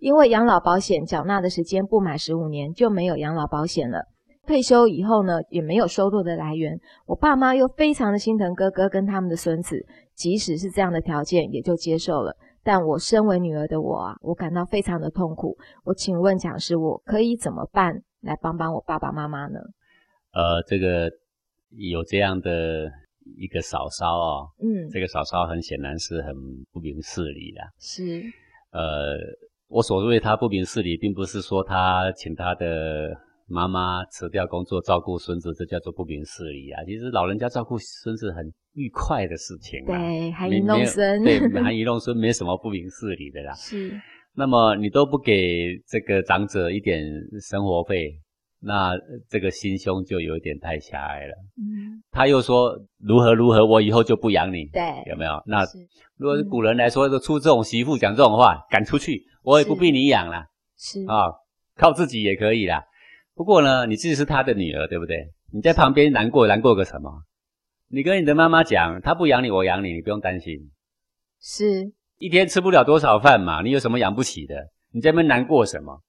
[0.00, 4.04] 因为养老保险缴纳的时间不满十五年，就没有养老保险了。
[4.46, 6.78] 退休以后呢，也没有收入的来源。
[7.04, 12.36] 我爸妈又非常的心疼哥哥跟他们的孙子，即使是这样的条件，也就接受了。
[12.68, 15.56] 但我身为女儿的我啊，我感到非常的痛苦。
[15.84, 19.58] 我请问讲师，我可以怎么办来帮帮我爸爸妈妈呢？
[20.32, 21.10] 呃，这个
[21.70, 22.90] 有这样的
[23.38, 26.34] 一个嫂嫂哦，嗯，这个嫂嫂很显然是很
[26.70, 28.22] 不明事理的，是，
[28.72, 29.16] 呃。
[29.70, 33.14] 我所谓他不明事理，并不是说他请他的
[33.48, 36.84] 妈妈辞掉工作照顾孙子，这叫做不明事理啊。
[36.84, 39.96] 其实老人家照顾孙子很愉快的事情啊。
[39.96, 41.24] 对，含饴弄孙。
[41.24, 43.54] 对，含饴弄孙没什么不明事理的啦。
[43.58, 43.98] 是。
[44.34, 47.02] 那么你都不给这个长者一点
[47.40, 48.20] 生活费，
[48.60, 48.92] 那
[49.28, 51.32] 这个心胸就有点太狭隘了。
[51.56, 52.02] 嗯。
[52.10, 54.66] 他又说如何如何，我以后就不养你。
[54.66, 54.82] 对。
[55.06, 55.42] 有没有？
[55.46, 55.64] 那
[56.18, 59.24] 如果是古人来说，就出这种媳妇讲这种话，赶出去。
[59.42, 60.44] 我也不必你养了，
[60.76, 61.34] 是啊、哦，
[61.74, 62.84] 靠自己也可以啦。
[63.38, 65.30] 不过呢，你自己是他的女儿，对不对？
[65.52, 67.22] 你在旁边难过难过个什么？
[67.88, 70.58] 你跟你的妈妈讲，她不养你，我养你，你不用担心。
[71.40, 74.56] 是，一天吃不了多少饭嘛，你有什么养不起的？
[74.92, 76.02] 你在那边难过什么？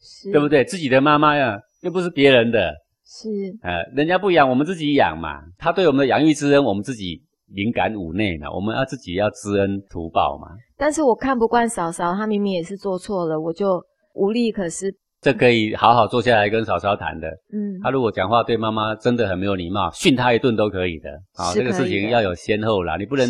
[0.00, 0.64] 是，对不对？
[0.64, 2.72] 自己的妈妈呀，又不是别人的。
[3.04, 3.28] 是，
[3.60, 5.42] 呃，人家不养，我们自己养嘛。
[5.58, 7.22] 他对我们的养育之恩，我们自己。
[7.54, 10.48] 敏感五内呢，我们要自己要知恩图报嘛。
[10.74, 13.78] 但是我看不惯嫂嫂，她明明也是做错了，我就
[14.14, 14.90] 无力可施。
[15.22, 17.28] 这可以好好坐下来跟嫂嫂谈的。
[17.52, 21.10] 嗯，她如果讲话对妈妈真的很没有礼貌，训他一顿都可以的。
[21.34, 23.26] 啊，这个事情要有先后啦，你不能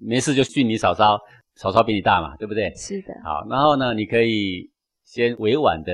[0.00, 1.18] 没事就训你嫂嫂，
[1.56, 2.74] 嫂嫂比你大嘛，对不对？
[2.74, 3.14] 是的。
[3.22, 4.70] 好，然后呢，你可以
[5.04, 5.92] 先委婉的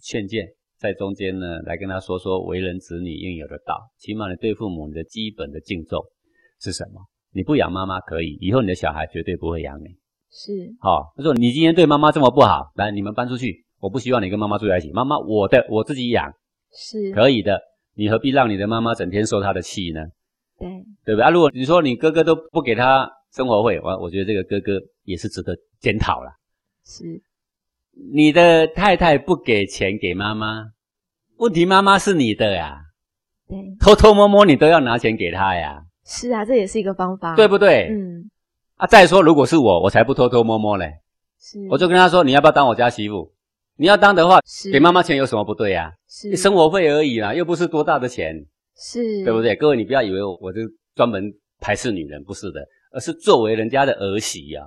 [0.00, 0.46] 劝谏，
[0.78, 6.00] 在中间呢来跟他说说为人子女应有的道，起码你对父母你的基本的敬重。
[6.58, 7.00] 是什么？
[7.34, 9.88] 你不养妈妈可以，以后你的小孩绝对不会养你。
[10.30, 14.90] 是，好、哦，他说你今天对妈妈这么不好，来，你们搬出去，我不希望你跟妈妈住在一起。
[14.92, 16.32] 妈妈，我的，我自己养，
[16.72, 17.60] 是可以的。
[17.94, 20.00] 你何必让你的妈妈整天受她的气呢？
[20.58, 20.68] 对，
[21.04, 21.24] 对不对？
[21.24, 26.30] 啊，如果你说你哥哥都不给他生活费，我我觉得这个哥哥也是值得检讨了。
[26.84, 27.04] 是，
[28.12, 30.64] 你的太太不给钱给妈妈，
[31.36, 32.80] 问题妈妈是你的呀。
[33.48, 35.84] 对，偷偷摸摸你都要拿钱给她呀。
[36.04, 37.88] 是啊，这也是一个方法，对不对？
[37.90, 38.30] 嗯。
[38.76, 41.00] 啊，再说，如果是我，我才不偷偷摸摸嘞。
[41.40, 41.66] 是。
[41.70, 43.32] 我就跟他说，你要不要当我家媳妇？
[43.76, 45.92] 你要当的话，是给妈妈钱有什么不对呀？
[46.08, 46.34] 是。
[46.36, 48.34] 生活费而已啦，又不是多大的钱。
[48.76, 49.24] 是。
[49.24, 49.54] 对不对？
[49.56, 50.60] 各位，你不要以为我我就
[50.94, 52.60] 专门排斥女人，不是的，
[52.92, 54.62] 而是作为人家的儿媳呀，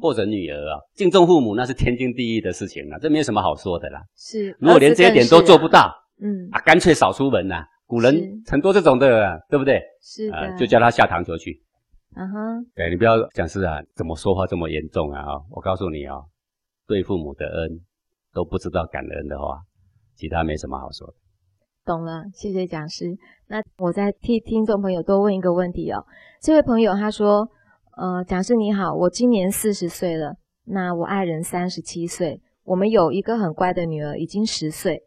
[0.00, 4.00] 或者女儿啊，敬重父母那是天经地义的事情啊，这没有什么好说的啦。
[4.16, 4.54] 是。
[4.58, 7.64] 如果连这一点都做不到，嗯，啊，干脆少出门呐。
[7.86, 9.82] 古人很多这种的，对不对？
[10.00, 11.62] 是啊、呃，就叫他下堂球去。
[12.16, 15.20] 嗯哼，对，你不要讲是啊，怎么说话这么严重啊？
[15.20, 16.16] 啊，我告诉你啊，
[16.86, 17.80] 对父母的恩
[18.32, 19.62] 都不知道感恩的话，
[20.16, 21.14] 其他没什么好说的。
[21.84, 23.16] 懂了，谢谢讲师。
[23.48, 26.04] 那我再替听众朋友多问一个问题哦。
[26.40, 27.48] 这位朋友他说，
[27.96, 35.02] 呃，讲师你好，我今年四十岁了，那我爱人三十七岁，我们有一个很乖的女儿，已经十岁。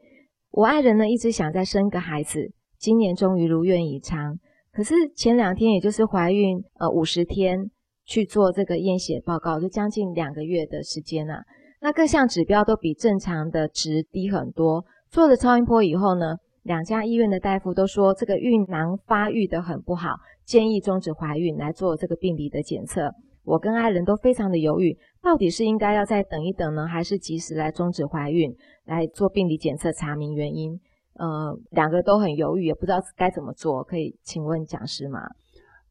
[0.52, 2.52] 我爱人呢，一直想再生个孩子。
[2.78, 4.38] 今年终于如愿以偿，
[4.72, 7.72] 可是前两天，也就是怀孕呃五十天
[8.06, 11.42] 去做这个验血报告，就将近两个月的时间啊，
[11.86, 14.84] 那各项指标都比正常的值低很多。
[15.12, 23.12] 做了超音波以后呢，两家医院的大夫都说这个孕囊发育的很不好，建议终止怀孕来做这个病理的检测。
[23.44, 28.52] 我跟爱人都非常的犹豫，到底是应该要再等一等呢，还是及时来终止怀孕
[28.86, 30.80] 来做病理检测查明原因？
[31.20, 35.20] 呃，两个都很犹豫，也不知道该怎么做，可以请问讲师吗？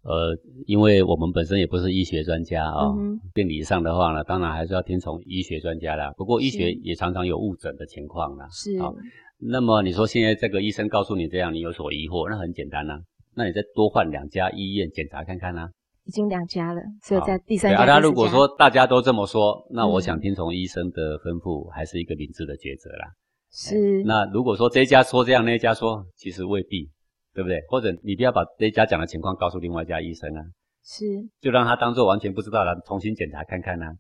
[0.05, 0.37] 呃，
[0.67, 6.13] 因为我们本身也不是医学专家啊、哦，嗯、病理上的话呢，当然还是要听从医学专家啦。
[6.17, 8.47] 不过医学也常常有误诊的情况啦。
[8.51, 8.79] 是。
[8.79, 8.95] 好，
[9.41, 13.01] 那么你说现在这个医生告诉你这样，你有所疑惑，那很简单呐、啊，
[13.35, 15.71] 那你再多换两家医院检查看看啊。
[16.05, 17.79] 已经两家了，所以在第三家。
[17.79, 23.09] 啊，那如果说大家都这么说，那我想听从医生的吩咐，还是一个明智的抉择啦。
[23.51, 24.03] 是。
[24.05, 26.91] 那如果说这一家说这样，那一家说其实未必。
[27.35, 27.61] 对不对？
[27.69, 30.41] 或者你不要把这一家讲的情况告诉另外一家医生啊，
[30.85, 31.05] 是，
[31.41, 33.93] 就让他当做完全不知道了，重新检查看看啊，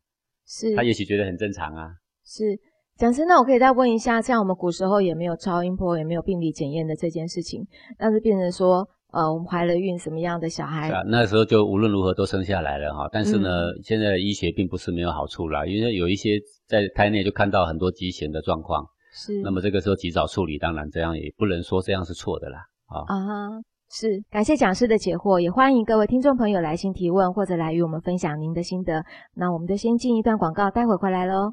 [0.46, 1.90] 是，他也许觉得很正常啊。
[2.24, 2.58] 是，
[2.96, 7.66] 讲师，那我可以再问一下，像我们古时候也没有超音波，也没有病理检验的这件事情，
[7.98, 10.88] 但是变成说，呃，我们怀了孕，什么样的小孩？
[10.88, 13.08] 是啊，那时候就无论如何都生下来了哈。
[13.12, 19.40] 但是呢，嗯、现在的医学并不是没有好处啦，因为有一些在胎内就看到很多畸形的状况，是。
[19.42, 22.58] 那么这个时候及早处理，当然这样也不能说这样是错的啦。
[22.86, 29.04] 啊是，感谢讲师的解惑，也欢迎各位听众朋友来信提问或者来与我们分享您的心得。
[29.34, 31.52] 那我们就先进一段广告，待会回来喽。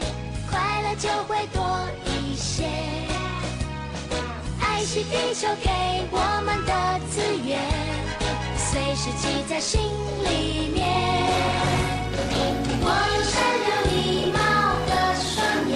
[0.95, 2.65] 就会多一些。
[4.59, 5.69] 爱惜地球给
[6.11, 7.59] 我们的资源，
[8.57, 9.81] 随时记在心
[10.23, 10.79] 里面。
[12.83, 13.33] 我有善
[13.65, 13.95] 良礼
[14.31, 14.39] 貌
[14.87, 15.29] 的双
[15.69, 15.73] 眼，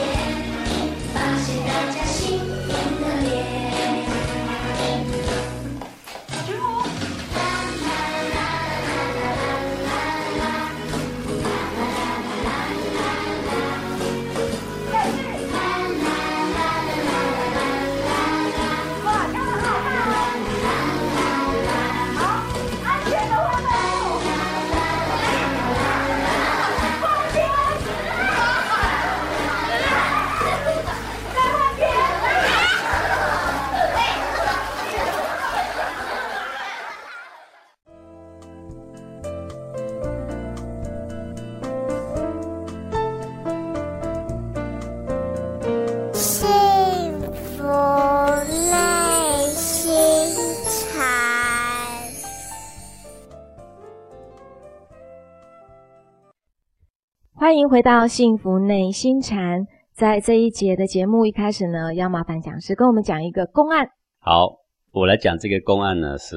[57.55, 59.65] 欢迎回到幸福内心禅。
[59.93, 63.87] 在这一节的节目一开始呢，要麻烦讲师跟我们讲一个公案。
[64.19, 64.57] 好，
[64.91, 66.35] 我来讲这个公案呢，是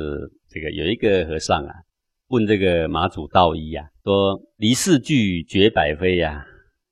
[0.48, 1.74] 这个有一个和尚啊，
[2.28, 6.44] 问这个马祖道一、啊，说离世句绝百非呀，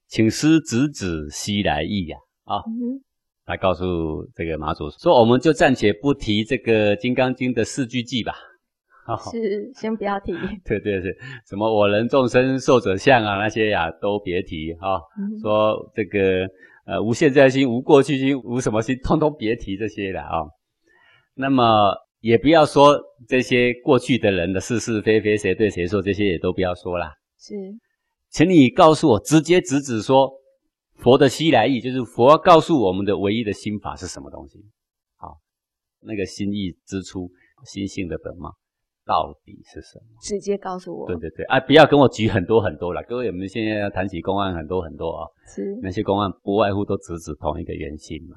[0.08, 2.16] 请师指指西来意呀。
[2.46, 2.98] 啊，嗯、
[3.44, 3.84] 他告诉
[4.34, 8.34] 这个马祖说，我们就暂且不提这个《金刚经》的四句偈吧。
[9.30, 10.32] 是，先不要提。
[10.64, 11.14] 对对对，
[11.46, 15.38] 什么我人众生寿者相啊，那些呀、啊、都别提哈、嗯。
[15.40, 16.48] 说这个
[16.86, 20.42] 呃无现在心、无过去心、无什么心，通通别提这些了啊。
[21.34, 27.12] 那么也不要说这些过去的人的是是非非，谁对谁错，这些也都不要说啦。
[27.38, 27.54] 是，
[28.30, 30.32] 请你告诉我，直接直指说
[30.94, 34.58] 佛的西来意，就是佛告诉我们的唯一的心法是什么东西？
[35.16, 35.36] 好，
[36.00, 37.30] 那个心意之初，
[37.64, 38.54] 心性的本貌。
[39.06, 40.04] 到底是什么？
[40.20, 41.06] 直接告诉我。
[41.06, 43.02] 对对对，啊，不要跟我举很多很多了。
[43.04, 45.30] 各位，我们现在要谈起公案很多很多啊、哦。
[45.46, 45.78] 是。
[45.80, 48.36] 那些公案不外乎都直指同一个原心嘛。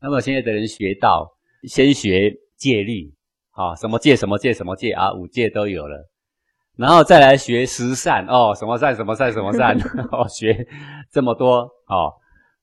[0.00, 1.30] 那么现在的人学道，
[1.64, 3.12] 先学戒律，
[3.50, 6.08] 啊，什么戒什么戒什么戒啊，五戒都有了。
[6.76, 9.76] 然后再来学十善哦，什么善什么善什么善
[10.10, 10.66] 哦，学
[11.12, 12.14] 这么多哦，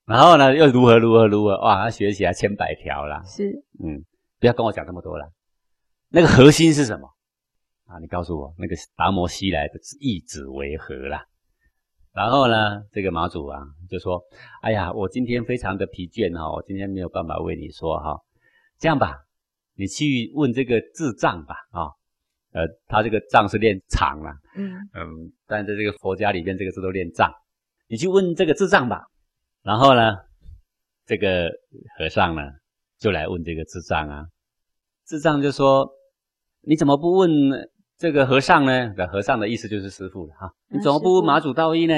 [0.08, 3.22] 然后呢又如何如何如何哇，他学起来千百条啦。
[3.24, 3.48] 是，
[3.84, 4.04] 嗯，
[4.40, 5.30] 不要跟我讲那么多了。
[6.10, 7.08] 那个核心是什么
[7.88, 8.00] 啊？
[8.00, 11.26] 你告诉我，那个达摩西来的意旨为何啦？
[12.14, 14.22] 然后呢，这个马祖啊就说
[14.62, 18.20] ：“哎呀，我今天非常的疲倦哈，我今天没有办法为你说哈。
[18.78, 19.18] 这样吧，
[19.76, 21.92] 你去问这个智障吧啊。”
[22.54, 27.32] 呃，他这个障是念藏啊，嗯嗯，但在这个佛家里边，这个字都念障。
[27.88, 29.06] 你去问这个智障吧。
[29.62, 30.16] 然后呢，
[31.06, 31.52] 这个
[31.98, 32.42] 和尚呢，
[32.98, 34.26] 就来问这个智障啊。
[35.06, 35.88] 智障就说
[36.64, 37.30] ：“你怎么不问
[37.98, 40.54] 这个和尚呢？”那和尚的意思就是师傅了哈。
[40.70, 41.94] 你怎么不问马祖道一呢？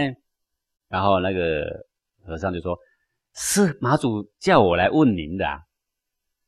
[0.88, 1.86] 然后那个
[2.26, 2.78] 和尚就说
[3.36, 5.60] ：“是马祖叫我来问您的啊。”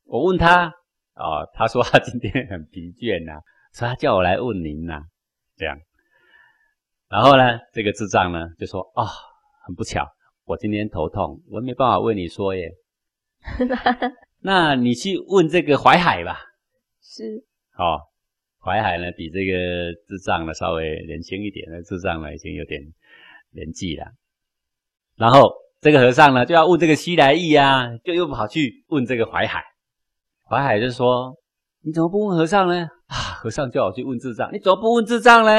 [0.05, 0.67] 我问他，
[1.15, 3.39] 哦，他说他今天很疲倦呐。
[3.73, 5.03] 所以他叫我来问您呐、啊，
[5.55, 5.77] 这样，
[7.07, 9.07] 然后呢，这个智障呢就说：“啊、哦，
[9.65, 10.05] 很不巧，
[10.43, 12.69] 我今天头痛，我没办法为你说耶。
[14.43, 16.39] 那你去问这个淮海吧。”
[17.01, 17.45] 是。
[17.77, 18.10] 哦，
[18.63, 22.81] 怀海呢比这个智障呢稍微年轻一点，那智障呢已经有点
[23.51, 24.05] 年纪了。
[25.17, 29.63] 然后这个和尚呢就要问这个西来意啊，就又跑去问这个淮海。
[30.47, 31.33] 淮海就说
[31.81, 33.15] ：“你怎么不问和尚呢？”啊！
[33.41, 35.51] 和尚叫我去问智障，你怎么不问智障呢？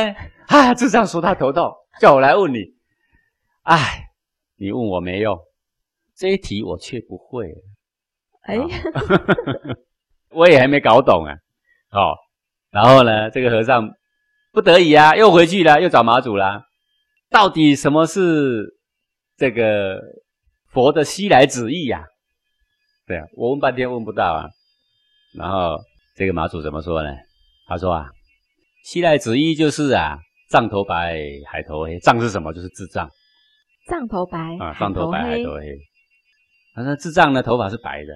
[0.48, 0.72] 啊！
[0.74, 2.58] 智障说他头痛，叫我来问你。
[3.62, 4.06] 哎，
[4.56, 5.38] 你问我没用，
[6.14, 7.52] 这一题我却不会。
[8.42, 8.56] 哎，
[10.30, 11.34] 我也还没搞懂啊。
[11.90, 12.14] 哦，
[12.72, 13.88] 然后呢，这个和尚
[14.50, 16.62] 不得已啊，又回去了，又找马祖了。
[17.30, 18.78] 到底什么是
[19.37, 20.00] 这个
[20.68, 22.04] 佛的西来旨意呀？
[23.06, 24.48] 对啊，我问半天问不到啊。
[25.35, 25.78] 然后
[26.16, 27.11] 这个马祖怎么说呢？
[27.66, 28.11] 他说啊，
[28.85, 31.98] 西来旨意就是啊，藏头白，海头黑。
[32.00, 32.52] 藏是什么？
[32.54, 33.11] 就是智障。
[33.87, 35.76] 藏头白啊，藏头白，海头黑。
[36.74, 38.14] 他说智障呢，头发是白的，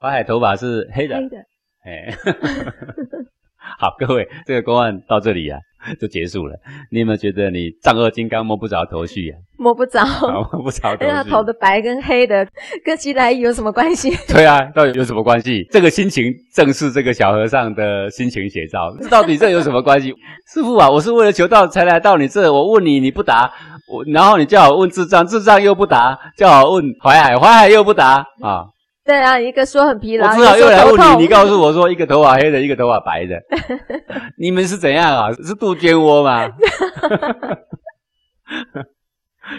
[0.00, 1.16] 怀海头发是黑的。
[1.16, 1.36] 黑的。
[1.84, 2.14] 哎。
[3.78, 5.58] 好，各位，这个公案到这里啊，
[5.98, 6.54] 就结束了。
[6.90, 9.38] 你有没有觉得你丈二金刚摸不着头绪啊？
[9.56, 10.04] 摸不着，
[10.52, 11.10] 摸不着头绪。
[11.10, 12.46] 那头的白跟黑的，
[12.84, 14.10] 跟西来意有什么关系？
[14.28, 15.66] 对啊，到底有什么关系？
[15.70, 18.92] 这个心情正是这个小和尚的心情写照。
[19.08, 20.12] 到底这有什么关系？
[20.52, 22.52] 师傅啊，我是为了求道才来到你这。
[22.52, 23.50] 我问你，你不答，
[23.88, 28.66] 我然后你叫我问智障，智障又不答，叫我问淮海，淮海又不答啊。
[29.04, 33.42] 对啊，一个说很疲劳，我只好又来问你，你告诉我说，一个头发黑的，一个头发白的，
[34.38, 35.32] 你们是怎样啊？
[35.32, 36.48] 是杜鹃窝吗？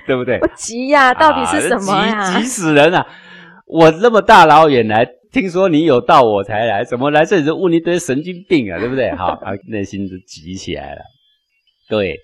[0.08, 0.40] 对不对？
[0.40, 2.34] 我急呀、啊，到底是什么呀、啊？
[2.38, 3.06] 急急死人啊！
[3.66, 8.80] 我那么大老远来，听说你有到我才来，怎么来这里就问一堆神经病啊？
[8.80, 9.12] 对不对？
[9.18, 11.02] 好，他内心就急起来了。
[11.90, 12.18] 对，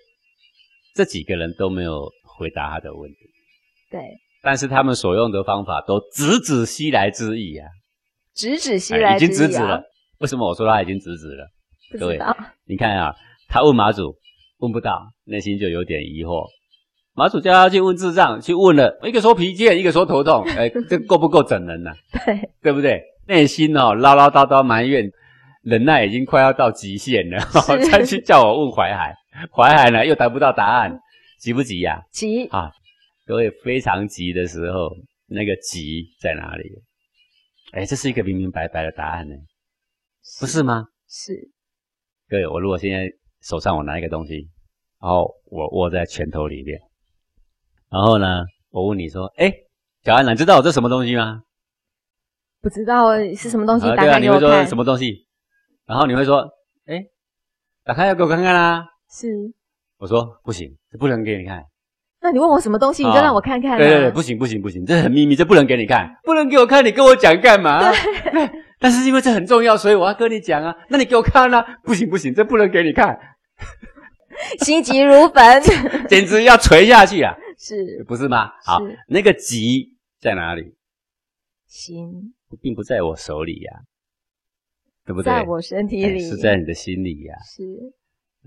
[0.95, 3.17] 这几个人都没有回答他的问题。
[3.91, 3.99] 对。
[4.41, 7.67] 但是他们所用的方法都直指西来之意啊，
[8.33, 9.83] 直指西来、啊哎、已经直指了。
[10.19, 11.47] 为什么我说他已经直指了？
[11.99, 12.19] 各位。
[12.65, 13.13] 你看啊，
[13.47, 14.15] 他问马祖
[14.59, 16.45] 问不到，内心就有点疑惑。
[17.13, 21.95] 马祖叫他去问智障，去问了，一个说疲倦，一个说头痛，哎， 这够不够整人呢、啊？
[22.25, 23.01] 对，对不对？
[23.27, 25.11] 内心哦唠唠叨叨埋怨，
[25.63, 27.39] 忍耐已经快要到极限了，
[27.91, 29.13] 再去叫我问淮海，
[29.51, 30.97] 淮海呢又得不到答案，
[31.39, 32.01] 急不急呀、啊？
[32.11, 32.71] 急啊！
[33.29, 34.89] 各位非常急的时候，
[35.27, 36.81] 那个急在哪里？
[37.73, 39.35] 哎，这是一个明明白白的答案呢，
[40.39, 40.87] 不是吗？
[41.07, 41.31] 是。
[42.27, 43.07] 各位，我如果现在
[43.41, 44.49] 手上我拿一个东西，
[44.99, 46.79] 然后我握在拳头里面，
[47.91, 49.53] 然后呢，我问你说：“哎，
[50.01, 51.43] 小安，你知道我这什么东西吗？”
[52.61, 54.39] 不知道是什么东西，打开给我看。
[54.39, 55.27] 对啊，你会说什么东西？
[55.85, 56.49] 然后你会说
[56.89, 57.05] ：“哎，
[57.83, 59.27] 打开要给我看看啦。”是。
[59.97, 61.63] 我说：“不行，这不能给你看。”
[62.21, 63.77] 那你问我什么东西，你就让我看看、啊。
[63.77, 67.91] 对对对，不行不行不行，这很秘密，这不能给你看，不能给我看，你跟我讲干嘛？
[68.31, 68.49] 对。
[68.81, 70.73] 但是因为这很重要，所以我要跟你讲啊。
[70.89, 71.65] 那你给我看啊？
[71.83, 73.17] 不行不行，这不能给你看。
[74.63, 75.61] 心急如焚，
[76.07, 77.35] 简直要垂下去啊！
[77.57, 78.49] 是，不是吗？
[78.63, 80.75] 好，那个急在哪里？
[81.67, 83.83] 心，并不在我手里呀、啊，
[85.05, 85.25] 对不对？
[85.25, 87.43] 在我身体里，哎、是在你的心里呀、啊。
[87.43, 87.63] 是，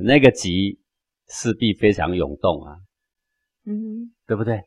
[0.03, 0.81] 那个急
[1.29, 2.77] 势必非常涌动啊。
[3.65, 4.63] 嗯，对不对？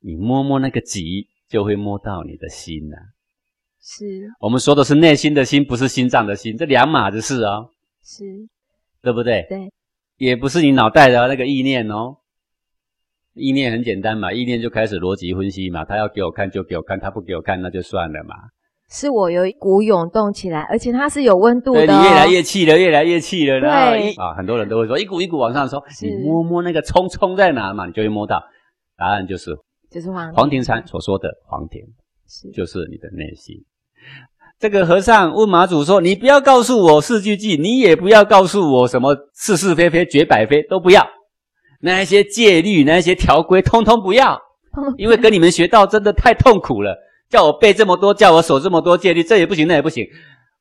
[0.00, 3.02] 你摸摸那个急，就会摸到你的心呐、啊。
[3.82, 7.70] 是，我们说的是内心的心，不是心脏的心，这两码子事哦。
[8.02, 8.24] 是，
[9.02, 9.46] 对不对？
[9.48, 9.70] 对，
[10.16, 12.16] 也不是你脑袋的那个意念哦。
[13.34, 18.34] 意念很简单嘛，意念就开始逻辑分析嘛，他要给我看就给我看，他不给我看那就算了嘛。
[18.90, 21.86] 是我有一股涌动起来，而且它是有温度的、哦。
[21.86, 23.60] 对，你越来越气了，越来越气了。
[23.60, 28.42] 对然后一啊，很多人都会说一股一股往上冲，你摸摸那个冲冲在哪嘛，你就会摸到。
[28.98, 29.56] 答案就是
[29.90, 31.80] 就是黄黄庭禅所说的黄庭，
[32.28, 33.56] 是就是你的内心。
[34.58, 41.06] 这个和尚问马祖说：“你不要告诉我四句偈，你也不要告诉我什么是是非非绝百非，都不要。
[41.80, 44.38] 那些戒律，那些条规，通通不要，
[44.98, 46.94] 因为跟你们学道真的太痛苦了。”
[47.30, 50.04] 叫我背这么多，叫我守这么多戒律，这也不行，那也不行。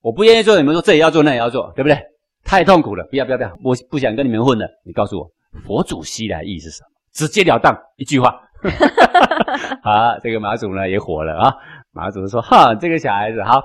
[0.01, 1.99] 我不愿意做，你们说这也要做，那也要做，对不对？
[2.45, 4.65] 太痛苦了，不要不要不要，我不想跟你们混了。
[4.86, 5.30] 你告诉我，
[5.65, 6.88] 佛祖西来意是什么？
[7.11, 8.39] 直截了当一句话。
[9.84, 11.53] 好，这个马祖呢也火了啊。
[11.91, 13.61] 马祖说：哈，这个小孩子，好，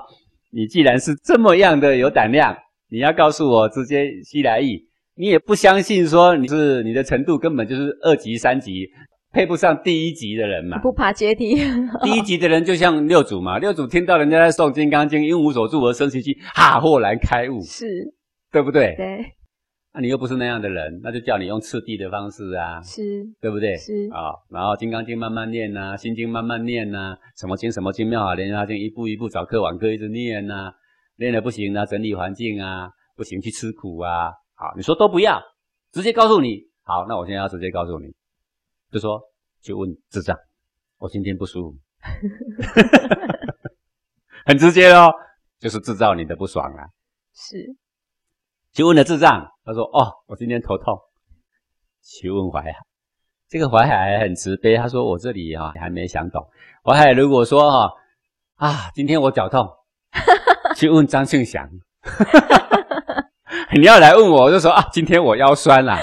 [0.51, 2.57] 你既然是这么样的有胆量，
[2.89, 4.83] 你要告诉我直接西来意，
[5.15, 8.89] 你也不相信说你是你的程度根本就是二级三级。
[9.35, 10.79] 配不上第一级的人嘛？
[10.79, 11.55] 不爬阶梯。
[12.01, 17.85] 第一级的人就像六祖嘛，六祖听到人家在诵《金刚经》，因无所住而生其心，哈，豁然开悟，是，
[18.49, 18.95] 对不对？
[18.95, 19.25] 对。
[19.91, 23.75] 那、啊、你又不是那样的人，那就叫你用次第的方式啊，是，对不对？
[23.75, 30.71] 是啊、哦，然后《金刚经》慢慢念呐，《心经》慢慢念呐，什么经什么经妙法莲华经，一步一步找课晚课一直念呐，
[31.17, 35.41] 念了不行啊，整理环境啊，不行去吃苦啊，好，你说都不要，
[35.91, 38.07] 直接告诉你，好，那我现在要直接告诉你。
[38.95, 39.21] 就说，
[39.61, 40.37] 就问智障，
[40.99, 41.77] 我今天不舒服，
[44.47, 45.11] 很直接哦，
[45.59, 46.87] 就是制造你的不爽啊。
[47.33, 47.75] 是，
[48.71, 50.97] 就问了智障，他说：“哦，我今天头痛。”
[52.01, 52.71] 去问淮海，
[53.49, 56.47] 这个淮海很慈悲，他说：“我这里啊、哦、还没想懂。”
[56.81, 57.91] 淮海如果说：“哈
[58.55, 59.67] 啊，今天我脚痛。
[60.77, 61.69] ”去问张庆祥，
[63.75, 65.97] 你要来问我，我就说：“啊，今天我腰酸了。”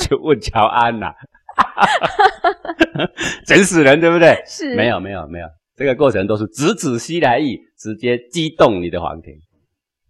[0.00, 1.06] 就问乔安呐。
[1.06, 1.28] 哈哈哈！
[3.46, 4.42] 整死人，对不对？
[4.46, 5.46] 是，没有，没有，没有，
[5.76, 9.32] 这个过程都是直指西来意，直接激动你的皇庭，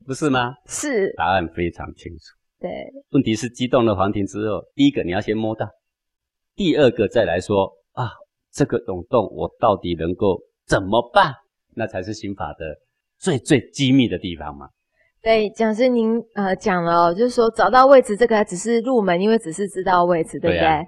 [0.07, 0.55] 不是吗？
[0.67, 2.25] 是，答案非常清楚。
[2.61, 2.71] 对，
[3.11, 5.69] 问题是激动了皇庭之后，第一个你要先摸到，
[6.57, 8.11] 第二个再来说啊，
[8.53, 11.33] 这个涌动我到底能够怎么办？
[11.75, 12.77] 那才是刑法的
[13.19, 14.69] 最最机密的地方嘛。
[15.23, 20.59] 对，讲师您呃讲了哦，就是说找到位置这个只是入门，因为只是知道位置，对不对？
[20.59, 20.83] 对啊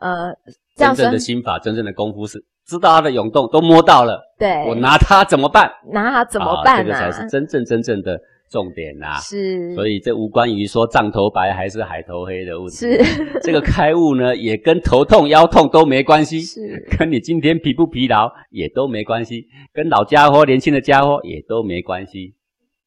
[0.00, 0.34] 呃，
[0.76, 4.20] 真正的心法，真正的功夫是知道它的涌动，都摸到了。
[4.38, 5.70] 对，我拿它怎么办？
[5.92, 6.84] 拿它怎么办？
[6.84, 8.18] 这个才是真正真正的
[8.50, 9.16] 重点呐、啊。
[9.18, 12.76] 是，所以这无关于说藏头白还是海头黑的问题。
[12.76, 16.40] 是，这个开悟呢，也跟头痛腰痛都没关系。
[16.40, 16.60] 是，
[16.98, 22.34] 跟你今天疲不疲劳也都没关系，跟老家伙、年轻的家伙也都没关系。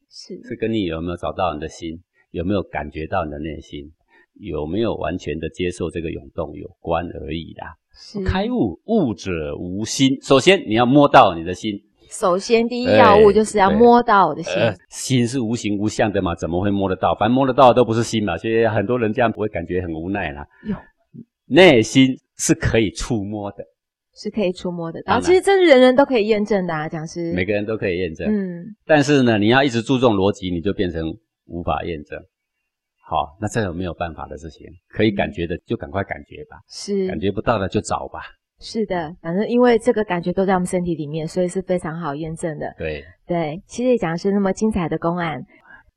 [0.10, 2.02] 是，是跟你有没有找到你的心，
[2.32, 3.92] 有没有感觉到你的内心。
[4.36, 7.76] 有没有完全的接受这个涌动有关而已啦。
[7.96, 10.18] 是开悟，悟者无心。
[10.22, 11.80] 首先你要摸到你的心。
[12.10, 14.54] 首先第一要务就是要摸到我的心。
[14.54, 17.16] 呃，心是无形无相的嘛，怎么会摸得到？
[17.16, 18.38] 反正摸得到的都不是心嘛。
[18.38, 20.46] 所以很多人这样不会感觉很无奈啦。
[20.68, 20.76] 有，
[21.46, 23.64] 内心是可以触摸的，
[24.16, 25.02] 是可以触摸的。
[25.06, 27.34] 然后其实这是人人都可以验证的啊，讲师。
[27.34, 28.28] 每个人都可以验证。
[28.28, 28.76] 嗯。
[28.86, 31.04] 但是呢，你要一直注重逻辑，你就变成
[31.46, 32.20] 无法验证。
[33.14, 36.58] 好，那这有没有办法的事情，可以感觉的就赶快感觉吧。
[36.68, 38.22] 是，感觉不到的就找吧。
[38.60, 42.74] 是的，反正因为这个感觉都在我们身体里面，所以是非常好验证的。
[42.76, 45.40] 对对，谢谢讲师那么精彩的公案。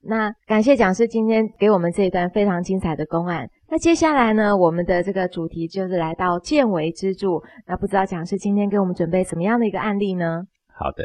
[0.03, 3.49] 那感谢讲师今天给我们这一段非常精彩的公案。
[3.71, 7.41] 那接下来呢，我们的这个主题就是来到见微知著。
[7.67, 10.43] 那不知道讲师今天给我们准备什么样的一个案例呢？
[10.79, 11.03] 好的，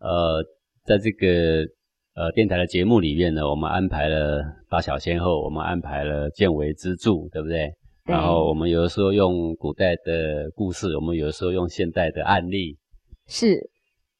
[0.00, 0.44] 呃，
[0.84, 1.64] 在这个。
[2.16, 7.70] 呃，电台的节目里面呢，我们安排了大小先后，我们安排了见微知著，对不对？
[8.06, 8.14] 对。
[8.14, 12.78] 然后我们有的时候用古代的故事，我们有的时候用现代的案例。
[13.26, 13.58] 是。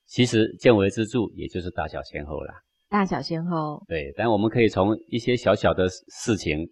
[0.05, 2.53] 其实见微知著也就是大小先后啦。
[2.90, 3.82] 大小先后。
[3.88, 6.68] 对，但我们可以从一些小小的事情，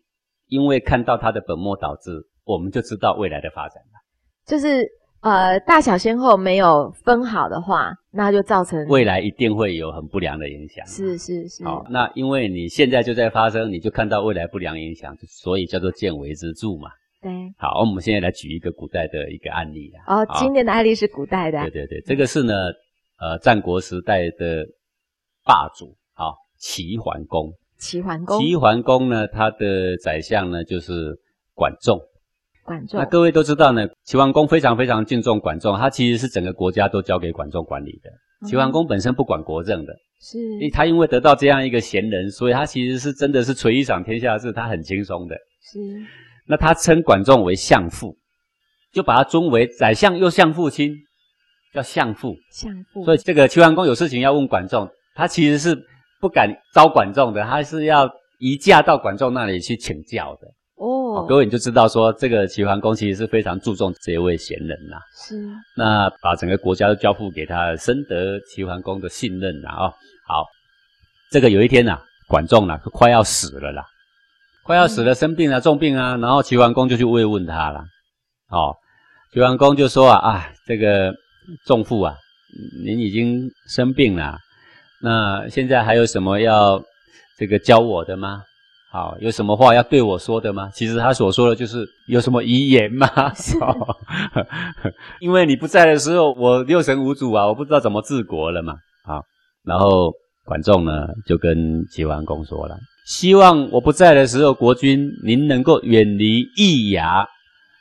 [0.48, 2.10] 因为看到它的本末倒置，
[2.44, 3.98] 我们就知道未来的发展了。
[4.44, 4.86] 就是。
[5.24, 10.86] 呃，大小先后没有分好的话，那就造成未来一定会有很不良的影响。
[10.86, 11.64] 是是是。
[11.64, 16.90] 好，那因为你现在就在发生，你就看到未来不良影响，所以叫做见微知著嘛。
[17.22, 17.32] 对。
[17.56, 20.20] 好，我们现在来举一个古代的一个案例啊。
[20.20, 21.58] 哦，今天的案例是古代的。
[21.62, 22.52] 对对对，这个是呢，
[23.18, 24.66] 呃，战国时代的
[25.42, 27.50] 霸主，好，齐桓公。
[27.78, 28.38] 齐桓公。
[28.38, 31.18] 齐桓公呢，他的宰相呢就是
[31.54, 31.98] 管仲。
[32.64, 38.10] 管仲，那各位都知道呢，齐桓公非常非常敬重管仲，他其实是整个国家都交给管仲管理的。
[38.48, 40.38] 齐桓、嗯、公本身不管国政的，是，
[40.72, 45.36] 他因为得到这样一个贤人，所以他其实是真的是垂一掌天下事，他很轻松的。
[45.62, 45.78] 是，
[46.46, 48.16] 那他称管仲为相父，
[48.92, 50.94] 就把他尊为宰相又像父亲，
[51.72, 52.34] 叫相父。
[52.50, 53.04] 相父。
[53.04, 55.74] 所以这个齐桓公有事情要问管仲，他其实是
[56.20, 60.48] 不敢招管仲的，他是要移驾到管仲那里去请教的。
[61.22, 64.96] 各位你就知道说，这个齐桓公其实是非常注重这一位贤人呐。
[65.14, 65.40] 是。
[65.76, 69.68] 那把整个国家都交付给他，深得齐桓公的信任呐。
[69.70, 69.94] 哦，
[70.26, 70.44] 好，
[71.30, 73.84] 这个有一天呐、啊，管仲呐，快要死了啦。
[74.64, 77.84] 快要死了，生病了，重病啊，然后齐桓公就去慰问他了。
[78.48, 78.74] 哦，
[79.32, 81.14] 齐桓公就说啊，啊，这个
[81.66, 82.16] 仲父啊，
[82.84, 84.38] 您已经生病了，
[85.02, 86.82] 那现在还有什么要
[87.36, 88.42] 这个教我的吗？
[88.94, 90.70] 好，有什么话要对我说的吗？
[90.72, 93.08] 其实他所说的就是有什么遗言吗？
[93.60, 93.96] 哦，
[95.18, 98.74] 因为你不在的时候，我六神无主啊，我不知道怎么治国了嘛。
[99.04, 99.20] 好，
[99.64, 100.12] 然后
[100.44, 102.78] 管仲呢就跟齐桓公说了。
[103.04, 107.26] 希望我不在的时候，国君您能够远离易牙、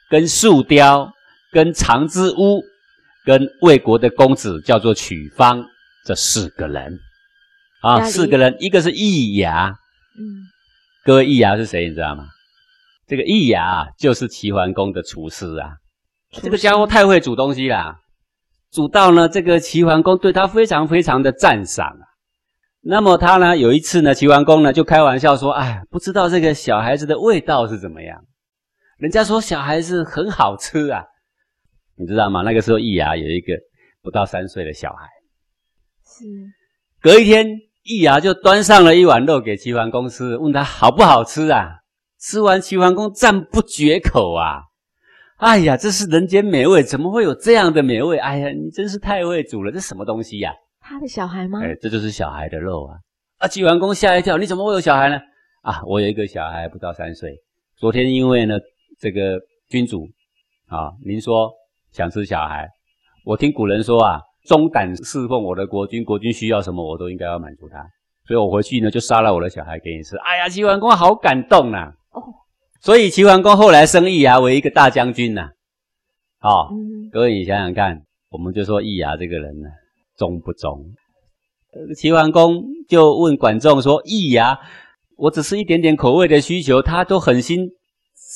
[0.10, 1.08] 跟树雕、
[1.52, 2.60] 跟长之屋、
[3.24, 5.64] 跟魏国的公子叫做曲方
[6.08, 6.98] 这四个人
[7.84, 9.70] 啊，四个人，一个是易牙，
[10.18, 10.50] 嗯，
[11.06, 11.90] 各位易牙是谁？
[11.90, 12.30] 你知道吗？
[13.06, 15.76] 这个易牙啊，就是齐桓公的厨师啊，
[16.32, 18.00] 这个家伙太会煮东西啦，
[18.72, 22.08] 煮到呢，这个齐桓公对他非常非常的赞赏啊。
[22.80, 28.24] 那么他呢，有一次呢，齐桓公呢就开玩笑说：“哎，不知道这个小孩子的味道是怎么样？
[28.98, 31.04] 人家说小孩子很好吃啊，
[31.98, 32.44] 你知道吗？
[32.44, 33.54] 那个时候易牙有一个
[34.02, 35.10] 不到三岁的小孩，
[36.06, 36.26] 是。
[37.02, 37.46] 隔一天，
[37.84, 41.80] 易牙就端上了一碗肉给齐桓公吃，问他好不好吃啊？
[42.20, 44.62] 吃完，齐桓公赞不绝口啊！
[45.38, 48.18] 哎呀，这是人间美味，怎么会有这样的美味？
[48.18, 51.60] 哎呀，你真是太会煮了，这什么东西呀？”他的小孩吗？
[51.62, 52.96] 哎，这就是小孩的肉啊！
[53.40, 55.18] 啊，齐桓公吓一跳，你怎么会有小孩呢？
[55.64, 57.36] 啊，我有一个小孩不到三岁，
[57.76, 58.56] 昨天因为呢，
[59.00, 60.08] 这个君主
[60.68, 61.52] 啊，您说
[61.92, 62.70] 想吃小孩，
[63.26, 67.78] 我听古人说啊，忠胆侍奉我的国君，国君需要什么，我都应该要满足他，
[68.28, 70.18] 所以我回去呢就杀了我的小孩给你吃。
[70.18, 71.94] 哎呀，齐桓公好感动呐！
[72.12, 72.22] 哦，
[72.82, 75.50] 所以齐桓公后来升易牙为一个大将军呐。
[76.40, 79.70] 好，嗯，各位你想想看，我们就说易牙这个人呢。
[80.16, 80.94] 忠不忠？
[81.96, 84.60] 齐桓公就问管仲说：“易牙，
[85.18, 87.68] 我只是一点点口味的需求，他都狠心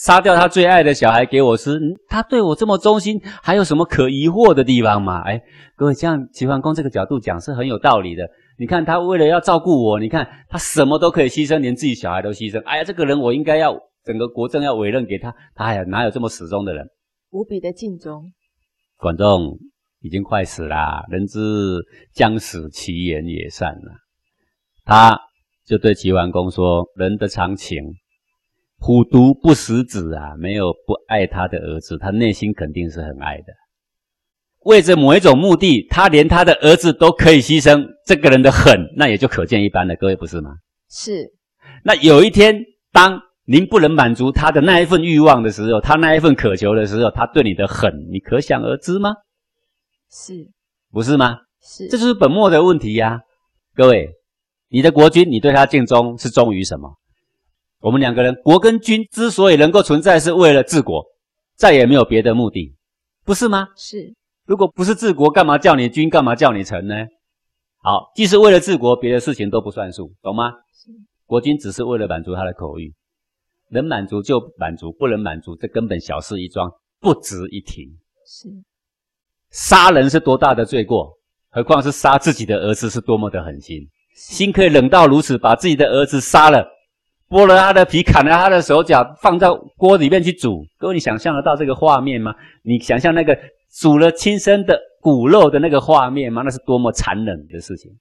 [0.03, 5.41] 杀掉他最爱的小孩给我吃，他对我这么忠心，还有什么可疑惑的地方吗？”哎，
[5.75, 8.23] 各位，这样齐桓公这个角度讲是很有道理的。
[8.59, 12.63] 你看他为了要照顾我，你看他什么都可以牺牲，连自己小孩都牺牲。
[12.63, 16.87] 哎呀，这个人我应该要整个国政要委任给他，他还哪有这么死忠的人？
[17.31, 18.31] 无比的尽忠。
[18.97, 19.57] 管仲。
[20.01, 21.39] 已经快死了，人之
[22.13, 23.91] 将死，其言也善了。
[24.85, 25.19] 他
[25.65, 27.83] 就对齐桓公说：“人的常情，
[28.79, 33.53] 虎毒不食子啊，没有不爱他的儿子，他内心肯定是很爱的。
[34.65, 39.95] 为着某一种目的，他连他的儿子都可以牺牲，这个人的狠，那也就可见一斑了。
[39.95, 40.51] 各位不是吗？
[40.89, 41.31] 是。
[41.83, 42.55] 那有一天，
[42.91, 49.15] 当您不能满足他的那一份欲望的时候，他那一份渴求的时候，他对你的狠，你可想而知吗？”
[50.11, 50.49] 是，
[50.91, 51.37] 不是吗？
[51.61, 53.19] 是，这就是本末的问题呀、啊。
[53.75, 54.09] 各位，
[54.69, 56.93] 你的国君，你对他尽忠是忠于什么？
[57.79, 61.05] 我们两个人，国跟君之所以能够存在，是为了治国，
[61.55, 62.75] 再也没有别的目的，
[63.23, 63.67] 不是吗？
[63.75, 64.13] 是。
[64.45, 66.09] 如果不是治国，干嘛叫你君？
[66.09, 66.95] 干嘛叫你臣呢？
[67.83, 70.51] 好，既是为了治国，别的事情都不算数，懂吗？
[70.73, 70.91] 是。
[71.25, 72.93] 国君只是为了满足他的口欲，
[73.69, 77.83] 能满足就满足，不能满足，这根本小事一桩，不值一提。
[78.25, 78.49] 是。
[79.51, 81.13] 杀人是多大的罪过，
[81.49, 86.67] 何况是杀自己的儿子，是多么的狠心，心可以冷到如此，把自己的儿子杀了，
[87.29, 90.65] 剥了他的皮，砍了他的手脚，放到锅里面去煮。
[90.77, 92.33] 各位，你想象得到这个画面吗？
[92.63, 93.37] 你想象那个
[93.69, 96.41] 煮了亲生的骨肉的那个画面吗？
[96.43, 97.91] 那是多么残忍的事情，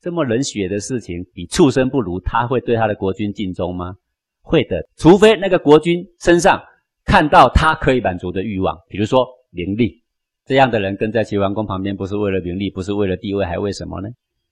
[0.00, 2.20] 这么冷血的事情，比畜生不如。
[2.20, 3.94] 他会对他的国君尽忠吗？
[4.42, 6.62] 会的，除非那个国君身上
[7.04, 10.02] 看到他可以满足的欲望，比如说名利。
[10.46, 14.08] 这样的人跟在齐桓公旁边，不是为了名利，不是为了地位，还为什么呢？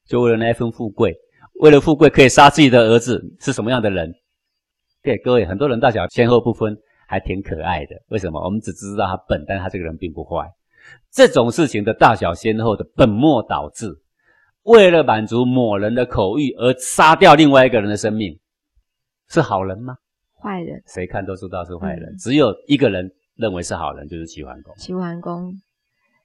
[0.06, 1.14] 就为了那一份富贵。
[1.60, 4.12] 为了富贵可以杀自己的儿子，是什么样的人？
[5.02, 6.76] 对各位，很多人大小先后不分，
[7.06, 7.94] 还挺可爱的。
[8.08, 8.42] 为什么？
[8.44, 10.46] 我们只知道他笨，但他这个人并不坏。
[11.10, 13.90] 这种事情的大小先后的本末倒置，
[14.64, 18.38] 为了满足某人的口欲而杀掉另外一个人的生命，
[19.28, 19.96] 是好人吗？
[20.40, 20.82] 坏人。
[20.86, 22.10] 谁看都知道是坏人。
[22.10, 24.74] 嗯、只有一个人认为是好人，就是齐桓公。
[24.76, 25.52] 齐桓公。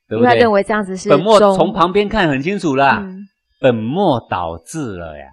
[0.07, 0.27] 对不对？
[0.27, 3.25] 他认为这样子是本末，从旁边看很清楚啦，嗯、
[3.61, 5.25] 本末倒置了呀，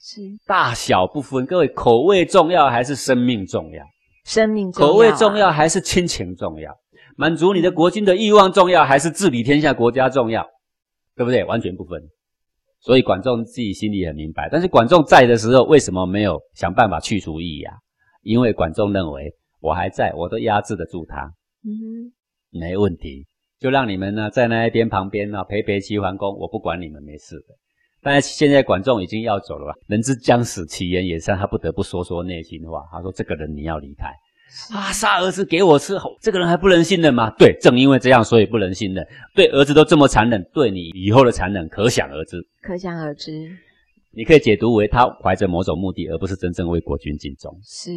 [0.00, 1.46] 是大小不分。
[1.46, 3.84] 各位，口味重要还是生命重要？
[4.24, 4.88] 生命重要。
[4.88, 6.76] 口味重要还是亲情重要？
[7.16, 10.44] 满足你的国君的欲望重要，还是治理天下国家重要？
[11.14, 11.44] 对不对？
[11.44, 12.02] 完全不分。
[12.80, 14.48] 所以管仲自己心里很明白。
[14.50, 17.72] 但是管仲在的时候，为什么没有想办法去除易牙？
[18.22, 21.22] 因为管仲认为我还在，我都压制得住他。
[21.62, 22.12] 嗯哼，
[22.50, 23.28] 没问题，
[23.60, 27.54] 就让你们呢在那一边旁边呢陪陪齐桓公，我不管你们，没事的。
[28.06, 32.84] 但是现在管仲已经要走了吧，人之将死，其言也善，他不得不说说内心话。
[32.92, 34.06] 他说：“这个人你要离开
[34.72, 39.04] 啊，杀儿子给我吃，这个人还不能信任吗？”对，正因为这样，所以不能信任。
[39.34, 42.40] 对儿子都这么残忍，对你以后的残忍，可想而知。
[42.62, 43.50] 可想而知。
[44.12, 47.52] 你可以解读为他怀着某种目的，而不是真正为国君尽忠。
[47.64, 47.90] 是。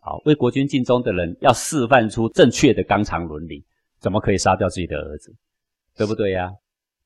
[0.00, 3.62] 好，为国君尽忠的人要示范出正确的纲常伦理，
[4.00, 5.34] 怎么可以杀掉自己的儿子？
[5.98, 6.50] 对不对呀？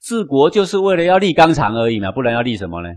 [0.09, 2.88] 治国就是为了要立纲常而已嘛，不然要立什么呢？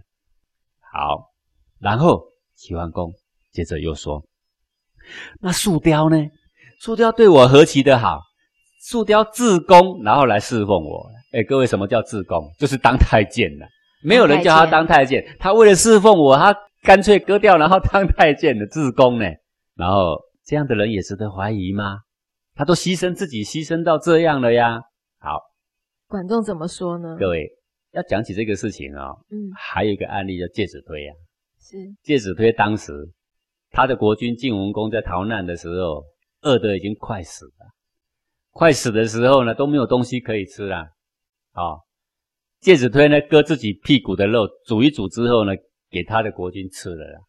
[0.93, 1.29] 好，
[1.77, 2.23] 然后
[2.55, 3.11] 齐桓公
[3.51, 4.23] 接着又说
[5.41, 6.17] ：“那树雕呢？
[6.79, 8.21] 树雕对我何其的好！
[8.87, 11.11] 树雕自宫，然后来侍奉我。
[11.33, 12.49] 哎，各位，什么叫自宫？
[12.57, 13.67] 就是当太监了。
[14.05, 19.25] 没有人叫他当太监，他为了侍奉我，他干脆割掉，然后当太监的自宫呢。
[19.75, 21.97] 然后这样的人也值得怀疑吗？
[22.55, 24.79] 他都牺牲自己，牺牲到这样了呀。
[26.11, 27.15] 好。”管仲怎么说呢？
[27.17, 27.49] 各位
[27.91, 31.15] 要讲起这个事情啊、哦，嗯，还有一个案例叫介子推啊，
[31.59, 32.91] 是介子推当时
[33.69, 36.03] 他的国君晋文公在逃难的时候，
[36.41, 37.71] 饿得已经快死了，
[38.51, 40.77] 快死的时候呢都没有东西可以吃了，
[41.53, 41.79] 啊、哦，
[42.59, 45.53] 介子推呢割自己屁股的肉煮一煮之后呢，
[45.89, 47.19] 给他的国君吃了啦，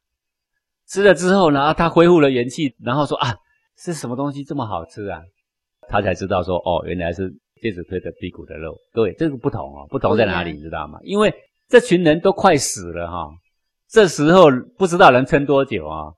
[0.89, 3.33] 吃了之后呢，他恢复了元气，然后说啊，
[3.77, 5.23] 是什么东西这么好吃啊？
[5.89, 7.33] 他才知道说哦，原来是。
[7.63, 10.99] 介子推的屁股的肉，各位，这个不同哦，不同在哪里，你知道吗？
[11.05, 11.33] 因为
[11.69, 13.29] 这群人都快死了哈，
[13.89, 14.47] 这时候
[14.77, 16.13] 不知道能撑多久啊，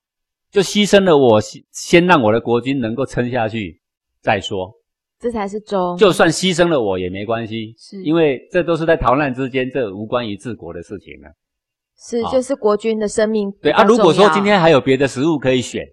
[0.50, 1.38] 就牺牲了我，
[1.70, 3.78] 先让我的国君能够撑下去
[4.22, 4.72] 再说，
[5.20, 5.96] 这才是忠。
[5.98, 11.28] 就算牺牲了我也没关系，是因为这都是在逃难之间，这无关于治国的事情了。
[11.96, 13.52] 是，就是国君的生命。
[13.60, 15.84] 对啊，如果说今天还有别的食物可以选，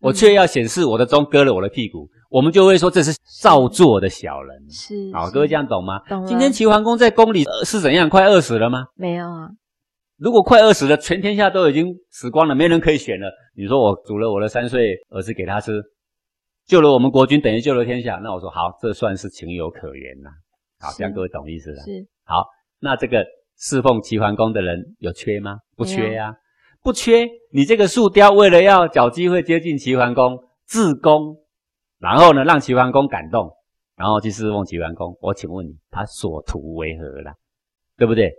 [0.00, 2.08] 我却要显示我的钟，割了我的屁股。
[2.30, 5.98] 我们就会说这是造作的小人，是好，各位这样懂吗？
[6.08, 6.26] 懂。
[6.26, 8.08] 今天齐桓公在宫里是怎样？
[8.08, 8.86] 快饿死了吗？
[8.94, 9.48] 没有啊。
[10.18, 13.30] 如果快饿死了，全天下都已经死光了，没人可以选了。
[13.56, 15.82] 你说我煮了我的三岁儿子给他吃，
[16.66, 18.16] 救了我们国君，等于救了天下。
[18.22, 20.28] 那我说好，这算是情有可原呐。
[20.80, 21.82] 好，这样各位懂意思了。
[21.82, 22.44] 是好，
[22.78, 23.24] 那这个
[23.56, 25.56] 侍奉齐桓公的人有缺吗？
[25.76, 26.34] 不缺呀，
[26.88, 27.28] 不缺。
[27.52, 31.36] 你这个树雕为了要找机会接近齐桓公，自宫。
[31.98, 33.54] 然后呢，让齐桓公感动，
[33.94, 35.14] 然后去侍奉齐桓公。
[35.20, 37.34] 我请问你，他所图为何了？
[37.98, 38.32] 对不对？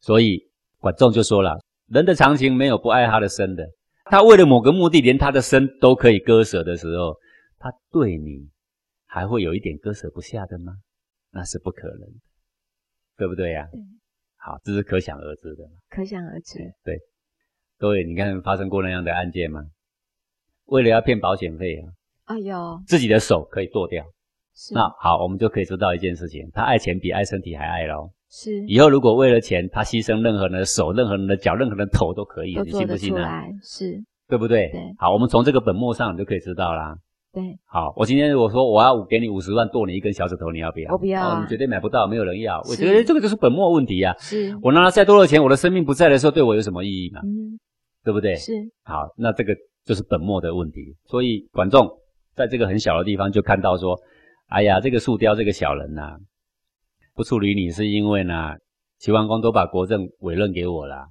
[0.00, 3.64] 所以管仲就说了，人的常情没有不爱他的身的。
[4.06, 7.16] 他为了某个目的，连他的身都可以割舍的时候，
[7.60, 8.50] 他对你
[9.06, 10.72] 还会有一点割舍不下的吗？
[11.30, 12.20] 那是不可能的，
[13.16, 13.68] 对不对呀？
[13.70, 13.80] 对。
[14.38, 15.62] 好，这是可想而知的。
[15.88, 16.58] 可想而知。
[16.82, 16.98] 对。
[17.82, 19.60] 各位，你看发生过那样的案件吗？
[20.66, 21.90] 为了要骗保险费啊。
[22.26, 24.04] 哎呦，自己的手可以剁掉，
[24.54, 24.72] 是。
[24.72, 28.12] 那好，我们就可以知道一件事情，他爱钱比爱身体还爱喽。
[28.30, 33.28] 是，以后如果为了钱，他牺牲任何人的手、任何人的脚、任何人的头都可以，你信不信呢？
[33.64, 34.68] 是，对不对？
[34.68, 34.80] 对。
[34.96, 36.94] 好，我们从这个本末上你就可以知道啦。
[37.32, 37.42] 对。
[37.66, 40.92] 好，我今天如果说我要给你五十万剁你一根小指头，你要不要？
[40.92, 41.30] 我不要。
[41.30, 42.60] 哦，你绝对买不到，没有人要。
[42.60, 44.14] 我觉得这个就是本末问题啊。
[44.20, 44.56] 是。
[44.62, 47.20] 我拿了再多的钱，我的生命不在的时候，对我有什么意义嘛？
[47.24, 47.58] 嗯，
[48.04, 48.34] 对不对？
[48.36, 48.52] 是。
[48.84, 50.96] 好，那这个就是本末的问题。
[51.06, 51.98] 所以管仲。
[52.34, 53.94] 在这个很小的地方就看到说，
[54.46, 56.16] 哎呀，这个树雕这个小人呐、啊，
[57.12, 58.54] 不处理你是因为呢，
[58.98, 61.08] 齐桓公都把国政委任给我了，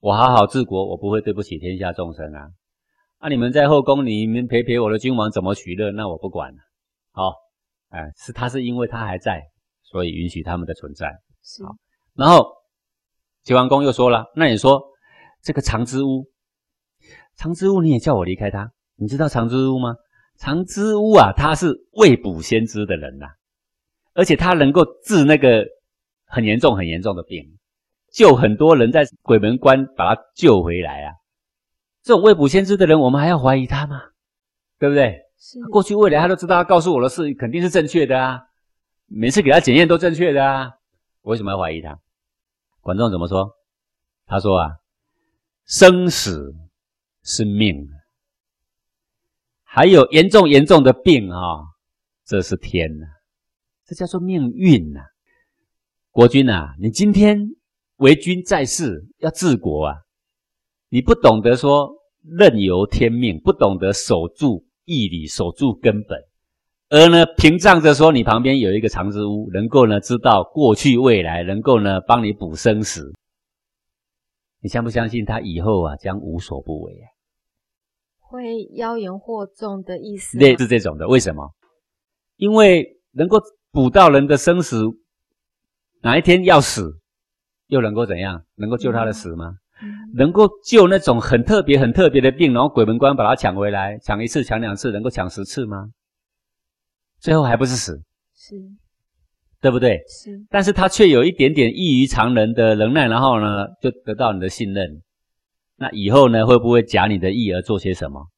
[0.00, 2.48] 我好好治国，我不会对不起天下众生啊。
[3.18, 6.58] 啊，你们在后宫里面陪陪我的君王怎么取乐，那我不管了。
[7.10, 7.34] 好，
[7.90, 9.42] 哎，是他是因为他还在，
[9.82, 11.12] 所以允许他们的存在。
[11.42, 11.62] 是。
[11.62, 11.76] 好，
[12.14, 12.50] 然后
[13.42, 14.82] 齐桓公又说了，那你说
[15.42, 16.24] 这个长之乌，
[17.36, 18.72] 常之屋你也叫我离开他？
[18.96, 19.96] 你知道常之屋吗？
[20.38, 23.30] 常之屋啊，他是未卜先知的人呐、啊，
[24.14, 25.64] 而且他能够治那个
[26.24, 27.58] 很严重、很严重的病，
[28.12, 31.14] 救很多人在鬼门关把他救回来啊。
[32.02, 34.00] 这种未卜先知的人，我们还要怀疑他吗？
[34.78, 35.20] 对不对？
[35.38, 35.60] 是。
[35.70, 38.40] 过去未来他都知道，他告诉我的事肯定是正确的啊。
[39.06, 40.70] 每次给他检验都正确的啊，
[41.22, 41.98] 我为什么要怀疑他？
[42.80, 43.52] 管仲怎么说？
[44.26, 44.70] 他说啊，
[45.66, 46.54] 生死
[47.22, 47.88] 是命。
[49.64, 51.64] 还有严重严重的病啊、哦，
[52.26, 53.06] 这是天呐，
[53.86, 55.00] 这叫做命运呐。
[56.10, 57.38] 国君呐，你今天
[57.96, 59.96] 为君在世要治国啊，
[60.90, 61.90] 你不懂得说
[62.22, 66.18] 任由天命，不懂得守住义理，守住根本，
[66.90, 73.10] 而呢，屏障着说你旁边有一个长之屋，能够呢知道过去未来，能够呢帮你补生死。
[74.60, 77.08] 你相不相信他以后啊将无所不为啊？
[78.32, 80.38] 会妖言惑众的意思？
[80.38, 81.52] 类似这种的，为什么？
[82.36, 83.38] 因为能够
[83.70, 84.82] 补到人的生死，
[86.00, 86.98] 哪一天要死，
[87.66, 88.42] 又能够怎样？
[88.56, 89.58] 能够救他的死吗？
[89.82, 95.90] 嗯、能够救那种很特别、很特别的病，然后鬼门关把他抢回来，抢一次、抢两次，能够抢十次吗？
[97.20, 98.00] 最后还不是死，
[98.34, 98.56] 是，
[99.60, 100.00] 对不对？
[100.08, 105.02] 是，但是他却有一点点异于常人的能耐，然后呢，就得到你的信任。
[105.82, 108.28] 那以后呢，会不会假你的意而做些什么？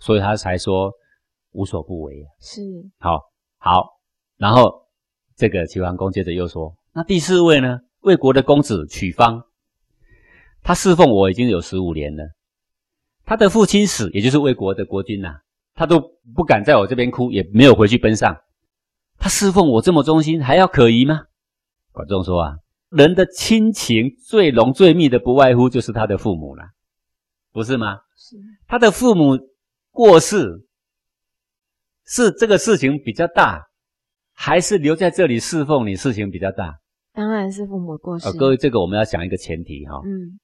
[0.00, 0.90] 所以他才说
[1.52, 2.26] 无所不为。
[2.40, 2.60] 是，
[2.98, 3.20] 好，
[3.58, 4.00] 好。
[4.36, 4.88] 然后
[5.36, 9.44] 这个齐桓公接着又说，那第四位呢，魏国的公子曲方，
[10.64, 12.24] 他侍奉我已经有十五年了。
[13.24, 15.38] 他的父亲死，也就是魏国的国君呐、啊。
[15.74, 16.00] 他都
[16.34, 18.36] 不敢在我这边哭，也没有回去奔丧。
[19.18, 21.26] 他侍奉我这么忠心，还要可疑吗？
[21.92, 22.56] 管仲说啊，
[22.92, 26.64] 人的亲情最浓最密的，不外乎就是他的父母了，
[27.52, 27.98] 不是吗？
[28.16, 28.36] 是。
[28.68, 29.38] 他的父母
[29.90, 30.66] 过世，
[32.06, 33.62] 是这个事情比较大，
[34.32, 36.78] 还是留在这里侍奉你事情比较大？
[37.12, 38.28] 当然是父母过世。
[38.28, 40.00] 呃，各位，这个我们要想一个前提哈。
[40.04, 40.38] 嗯。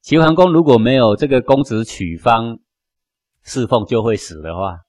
[0.00, 2.58] 齐桓公如果没有这个公子曲方。
[3.42, 4.80] 侍奉就会死的话，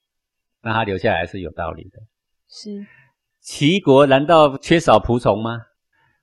[0.62, 2.02] 那他留下来是有道理的。
[2.50, 2.86] 是，
[3.40, 5.58] 齐国难道缺少仆从吗？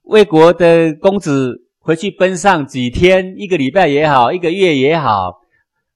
[0.10, 5.40] 魏国的公子回去奔丧几天，一个礼拜也好，一个月也好，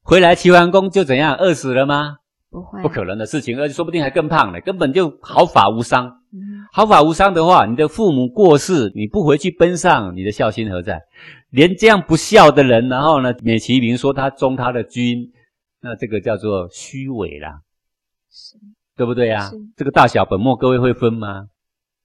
[0.03, 2.17] 回来齐桓公就怎样饿死了吗？
[2.51, 6.05] 不会，不可能的事情，而且说不定还更胖呢，根本就毫发无伤。
[6.31, 11.01] 嗯，毫发无伤的话，你的父母过世，你不回去奔丧，你的孝心何在？
[11.49, 15.31] 连这样不孝的人，然后呢，美其名说他忠他的君。
[15.81, 17.59] 那这个叫做虚伪啦，
[18.31, 18.55] 是，
[18.95, 19.51] 对不对啊？
[19.75, 21.47] 这个大小本末，各位会分吗？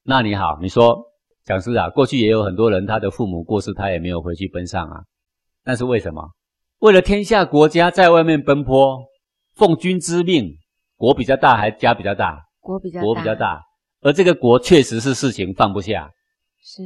[0.02, 1.07] 那你好，你说
[1.48, 5.00] 讲师啊，过去也有很多人，他的父母过世，他也没有回去奔丧啊。
[5.64, 6.22] 那是为什么？
[6.80, 8.98] 为了天下国家，在外面奔波，
[9.54, 10.58] 奉君之命，
[10.98, 12.38] 国比较大还家比较大？
[12.60, 13.62] 国比较大，国比较大。
[14.02, 16.10] 而这个国确实是事情放不下，
[16.62, 16.82] 是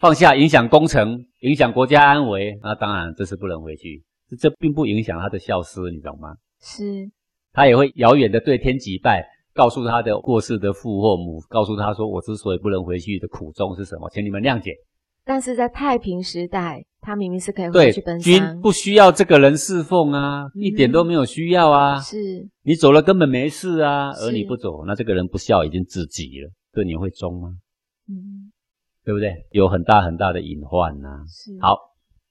[0.00, 4.02] 放下影响工程，影响国家安危，那当然这是不能回去。
[4.40, 6.36] 这并不影响他的孝思，你懂吗？
[6.62, 7.10] 是，
[7.52, 14.08] 他也会遥远的对天祭拜，告诉他的过世的父或母，告诉他说：“我之所以不能回去的苦衷是什么？
[14.10, 14.72] 请你们谅解。”
[15.24, 21.98] 但是在太平时代，他明明是可以回去奔丧，君不需要这个人侍奉啊，嗯、一点都没有需要啊。
[21.98, 27.48] 是，你走了根本没事啊，而你不走，那这个人不孝已经至极了，对你会忠吗？
[28.08, 28.52] 嗯，
[29.04, 29.34] 对不对？
[29.50, 31.24] 有很大很大的隐患呐、啊。
[31.26, 31.76] 是，好，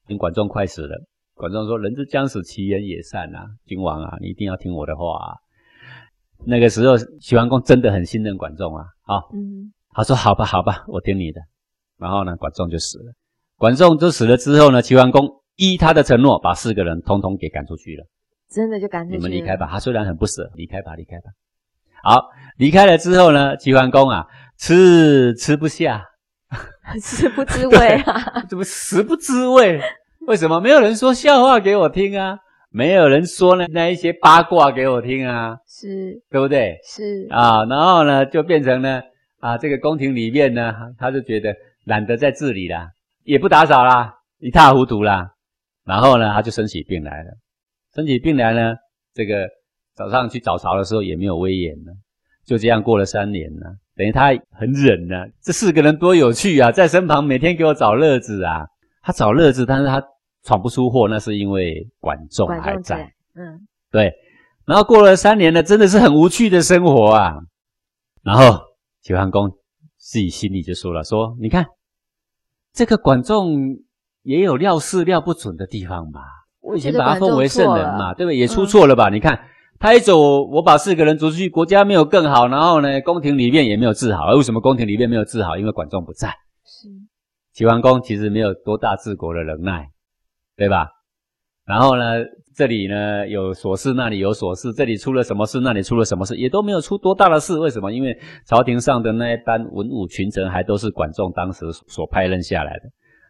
[0.08, 0.96] 因管仲快死了。
[1.34, 5.36] 管仲说：“人之将死，其言也善啊，君王啊，你一定要听我的话啊。”
[6.44, 8.86] 那个时候，齐桓公真的很信任管仲啊。
[9.04, 11.42] 好，嗯，他说：“好吧，好吧，我听你的。”
[11.98, 13.14] 然后呢，管仲就死了。
[13.58, 18.06] 管仲就死了之后呢，齐桓公依他的承诺，把四个人通通给赶出去了。
[18.50, 19.18] 真的就赶出去了。
[19.18, 19.68] 你们离开吧。
[19.72, 21.32] 他虽然很不舍，离开吧，离开吧。
[22.04, 24.28] 好，离开了之后呢，齐桓公啊，
[24.58, 26.04] 吃吃不下，
[27.02, 29.82] 食不知味啊， 怎么食不知味？
[30.28, 32.38] 为什么没有人说笑话给我听啊？
[32.76, 35.56] 没有人说呢那一些八卦给我听啊？
[35.66, 36.78] 是，对不对？
[36.84, 39.02] 是啊，然后呢，就变成呢
[39.40, 41.56] 啊，这个宫廷里面呢，他就觉得
[41.86, 42.90] 懒得在治理啦，
[43.24, 45.32] 也不打扫啦，一塌糊涂啦。
[45.86, 47.30] 然后呢，他就生起病来了。
[47.94, 48.76] 生起病来呢，
[49.14, 49.48] 这个
[49.96, 51.94] 早上去早朝的时候也没有威严了。
[52.46, 55.16] 就这样过了三年了，等于他很忍呢。
[55.42, 58.68] 这四个人多有趣啊，在身旁每天给我找乐子啊。
[59.02, 60.04] 他找乐子，但是他。
[60.46, 63.12] 闯不出祸，那是因为管仲还在。
[63.36, 64.14] 嗯，对。
[64.66, 67.36] 然后过了三年呢，真的是很无趣的生活啊。
[68.24, 68.60] 然后
[69.02, 69.50] 齐桓公
[69.98, 71.66] 自己心里就说了：“说你看，
[72.74, 73.78] 这个管仲
[74.24, 76.22] 也有料事料不准的地方吧？
[76.62, 78.38] 我以前把他封为圣人嘛，对不对？
[78.38, 79.10] 也出错了吧？
[79.10, 79.40] 嗯、你看
[79.80, 84.34] 他一走，我把四个人逐出去，国家没有更好，然后呢，宫廷里面也没有治好。
[84.36, 85.58] 为什么宫廷里面没有治好？
[85.58, 86.30] 因为管仲不在。
[86.64, 86.88] 是。
[87.54, 89.90] 齐桓公其实没有多大治国的能耐。”
[90.56, 90.88] 对吧？
[91.66, 92.24] 然后呢，
[92.56, 97.58] 这里呢有琐事，那里有琐事，这里出了什么事，那里出了什么事，也都没有出多大的事。
[97.58, 97.92] 为什么？
[97.92, 102.84] 因为朝廷上的那一班文武群臣还都是管仲当时所派任下来的。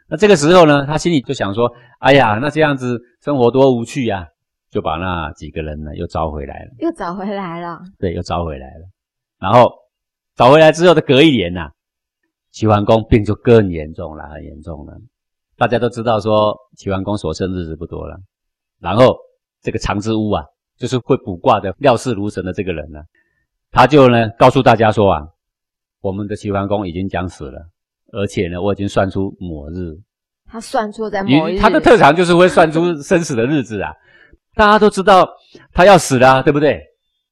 [0.08, 4.28] 那这个时候呢，他心里就想说：“哎呀，那这样子生活多无趣呀！”
[4.70, 6.72] 就把那几个人呢又招回来了。
[6.80, 7.80] 又找回来了。
[7.98, 8.86] 对，又招回来了。
[9.40, 9.72] 然后
[10.36, 11.72] 找回来之后的隔一年呐、啊，
[12.52, 14.94] 齐桓公病就更严重了，很严重了。
[15.58, 18.18] 大家都知道说齐桓公所剩日子不多了，
[18.82, 19.18] 然后
[19.62, 20.44] 这个长之屋啊，
[20.78, 23.06] 就是会卜卦的料事如神的这个人呢、啊，
[23.72, 25.22] 他就呢告诉大家说啊，
[26.02, 27.62] 我们的齐桓公已经将死了，
[28.12, 29.96] 而且呢我已经算出某日。
[30.48, 33.92] 他算错在某日，他的特长就是会算出生死的日子啊。
[34.56, 35.28] 大家都知道
[35.74, 36.82] 他要死了啊，对不对？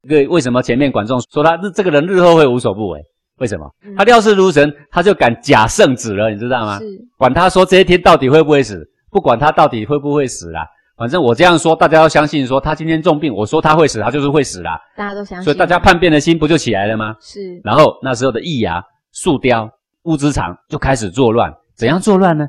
[0.08, 3.02] 对，为什么前面管仲说他日这个人日后会无所不为？
[3.38, 3.70] 为什么？
[3.98, 6.80] 他料事如神，他就敢假圣旨了，你知道吗？
[6.80, 6.86] 是。
[7.18, 10.66] 管他说这一天到底会不会死，不管他到底会不会死啦，
[10.96, 14.80] 反正我这样说，大家要相信说他今天重病，我说他会死，他就是会死啦。
[14.96, 15.44] 大家都相信。
[15.44, 17.16] 所以大家叛变的心不就起来了吗？
[17.20, 17.60] 是。
[17.64, 19.70] 然后那时候的易牙、树雕、
[20.04, 21.52] 乌兹场就开始作乱。
[21.76, 22.48] 怎样作乱呢？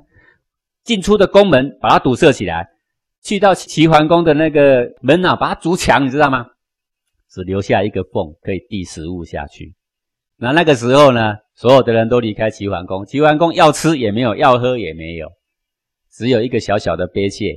[0.85, 2.69] 进出的宫门把它堵塞起来，
[3.23, 6.45] 去到齐桓公的那个门啊，把它筑墙，你知道吗？
[7.31, 9.75] 只留下一个缝可以递食物下去。
[10.45, 15.29] 那那个时候呢，所有的人都离开齐桓公，齐桓公要吃也没有，要喝也没有，
[16.13, 17.57] 只有一个小小的鵯妾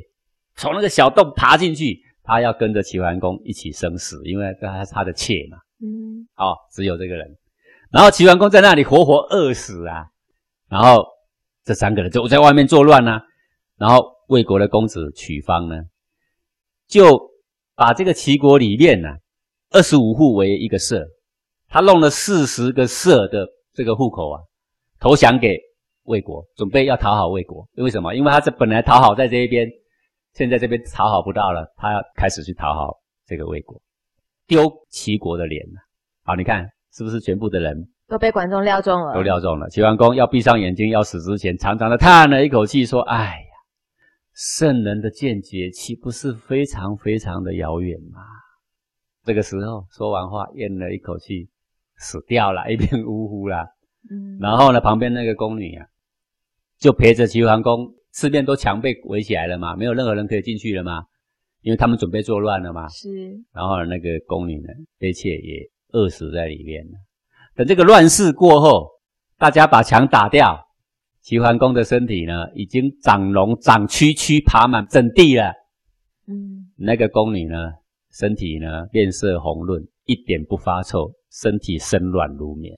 [0.56, 5.58] 从那个小洞爬进去，他要跟着齐桓公一起生死，因为他是他的妾嘛。
[5.82, 7.38] 嗯，哦，只有这个人。
[7.92, 10.06] 然后齐桓公在那里活活饿死啊，
[10.70, 11.06] 然后。
[11.68, 13.22] 这三个人就在外面作乱啊，
[13.78, 15.76] 然后魏国的公子曲方呢，
[16.88, 17.30] 就
[17.76, 19.10] 把这个齐国里面呢，
[19.72, 21.06] 二十五户为一个社，
[21.70, 24.42] 他弄了四十个社的这个户口啊，
[25.00, 25.58] 投降给
[26.04, 27.68] 魏国，准备要讨好魏国。
[27.76, 28.16] 为什么？
[28.16, 29.70] 因为他这本来讨好在这一边，
[30.34, 33.80] 现在这边讨好不到了，他要开始去讨好这个魏国，
[34.48, 35.82] 丢齐国的脸了。
[36.24, 37.90] 好，你看是不是全部的人？
[38.08, 39.70] 都被管仲料中了，都料中了。
[39.70, 43.52] 齐桓公要闭上眼睛要死之前，长长的叹了一口气，说：“哎呀，
[44.34, 48.22] 圣人的见解岂不是非常非常的遥远吗？”
[49.26, 51.50] 这个时候说完话，咽了一口气，
[51.98, 53.66] 死掉了， 一片呜呼啦。
[54.10, 55.86] 嗯，然后呢，旁边那个宫女啊，
[56.80, 61.04] 就陪着齐桓公，四面都墙被围起来了嘛，没有任何人可以进去了嘛，
[61.62, 62.88] 因为他们准备作乱了嘛。
[62.88, 63.10] 是。
[63.54, 66.92] 然后那个宫女呢，婢妾也饿死在里面了。
[67.56, 68.90] 等这个乱世过后，
[69.38, 70.68] 大家把墙打掉，
[71.22, 75.52] 齐桓公的身体呢，已经长龙、长蛆、蛆爬满整地了。
[76.28, 77.58] 嗯，那个宫女呢，
[78.12, 82.76] 身体呢，面色红润，一点不发臭，身体生软如绵。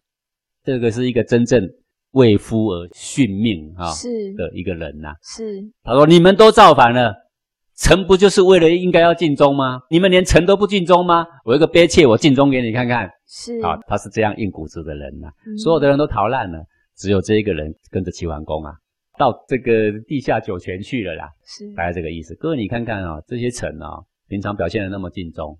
[0.63, 1.65] 这个是一个真正
[2.11, 5.15] 为夫而殉命哈是的一个人呐、啊。
[5.23, 7.15] 是，他说：“你们都造反了。”
[7.81, 9.79] 臣不就是为了应该要尽忠吗？
[9.89, 11.25] 你们连臣都不尽忠吗？
[11.45, 13.09] 我一个憋妾，我尽忠给你看看。
[13.25, 15.57] 是啊，他是这样硬骨子的人呐、啊嗯。
[15.57, 16.61] 所有的人都逃难了，
[16.97, 18.73] 只有这一个人跟着齐桓公啊，
[19.17, 21.29] 到这个地下酒泉去了啦。
[21.45, 22.35] 是大概这个意思。
[22.35, 25.57] 各位你看看啊、哦，这些臣啊，平常表现的那么尽忠，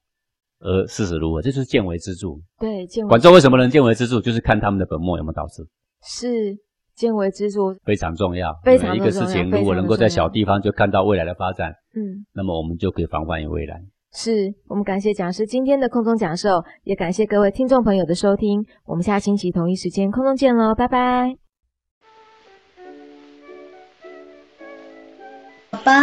[0.60, 1.42] 而事实如何？
[1.42, 2.30] 这就是见微知著。
[2.60, 3.10] 对，见微。
[3.10, 4.22] 管仲为什么能见微知著？
[4.22, 5.68] 就是看他们的本末有没有导致。
[6.04, 6.58] 是。
[6.96, 8.94] 见微知著非常重要，非常重要。
[8.94, 13.82] 每一个事情如果能够在小地方就看到未来的发展，嗯，那么我们就可以防范于未来。
[14.12, 18.66] 是我们感谢讲师今天的空中讲授，也感谢各位听众朋友的收听。
[18.84, 21.38] 我们下星期同一时间空中见喽，拜拜。
[25.72, 25.94] 宝宝，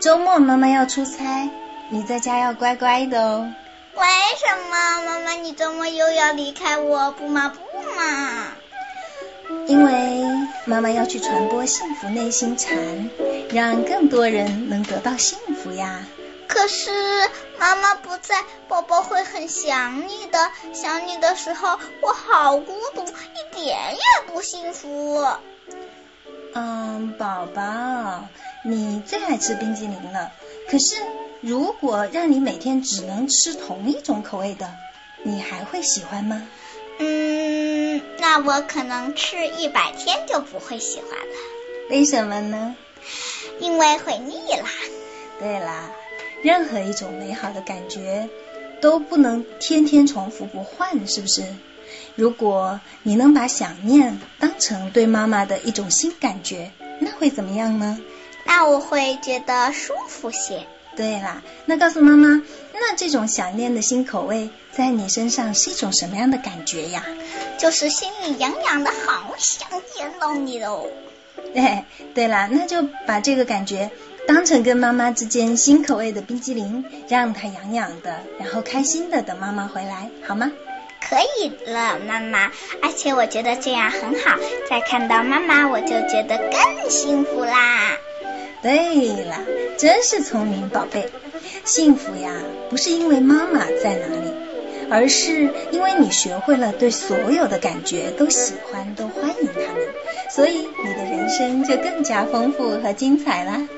[0.00, 1.48] 周末妈妈要出差，
[1.92, 3.52] 你在家要乖乖的哦。
[3.94, 4.02] 为
[4.38, 7.12] 什么妈妈你周末又要离开我？
[7.12, 7.60] 不嘛不
[7.94, 8.54] 嘛。
[9.66, 10.24] 因为
[10.64, 13.10] 妈妈要去传播幸福内心禅，
[13.52, 16.06] 让更多人能得到幸福呀。
[16.48, 16.90] 可是
[17.58, 18.36] 妈妈不在，
[18.68, 20.50] 宝宝会很想你的。
[20.72, 25.26] 想你的时候，我好孤独，一点也不幸福。
[26.54, 28.24] 嗯，宝宝，
[28.64, 30.32] 你最爱吃冰激凌了。
[30.70, 30.96] 可是
[31.42, 34.72] 如果让你每天只能吃同一种口味的，
[35.24, 36.40] 你还会喜欢吗？
[37.00, 41.34] 嗯，那我可能吃一百天就不会喜欢了。
[41.90, 42.76] 为什么呢？
[43.58, 44.68] 因为会腻啦。
[45.40, 45.90] 对啦，
[46.44, 48.28] 任何一种美好的感觉
[48.80, 51.42] 都不能天天重复不换，是不是？
[52.14, 56.70] 如果你能把想念当成对妈妈的一种新感觉，
[57.00, 57.98] 那会怎么样呢？
[58.44, 60.68] 那我会觉得舒服些。
[60.96, 62.42] 对啦，那告诉妈妈，
[62.74, 67.04] 那这种想念的新口味在你身上是一种什么样的感觉呀？
[67.58, 70.86] 就是心里痒痒的，好想见到你哦。
[71.56, 73.90] 哎，对啦，那就把这个感觉
[74.26, 80.52] 当成跟妈妈之间新口味的冰激凌，让它痒痒的，然后开心的等妈妈回来，好吗？
[81.08, 82.52] 可以了，妈妈。
[82.82, 84.38] 而且我觉得这样很好，
[84.68, 87.96] 再看到妈妈我就觉得更幸福啦。
[88.62, 89.38] 对了，
[89.76, 91.08] 真是聪明宝贝。
[91.64, 92.32] 幸福呀，
[92.70, 94.32] 不是因为妈妈在哪里，
[94.88, 99.82] 而是因为你学会了对所有的感觉都喜欢、都欢迎他们，
[100.30, 103.68] 所以你的人生就更加丰富和精彩啦。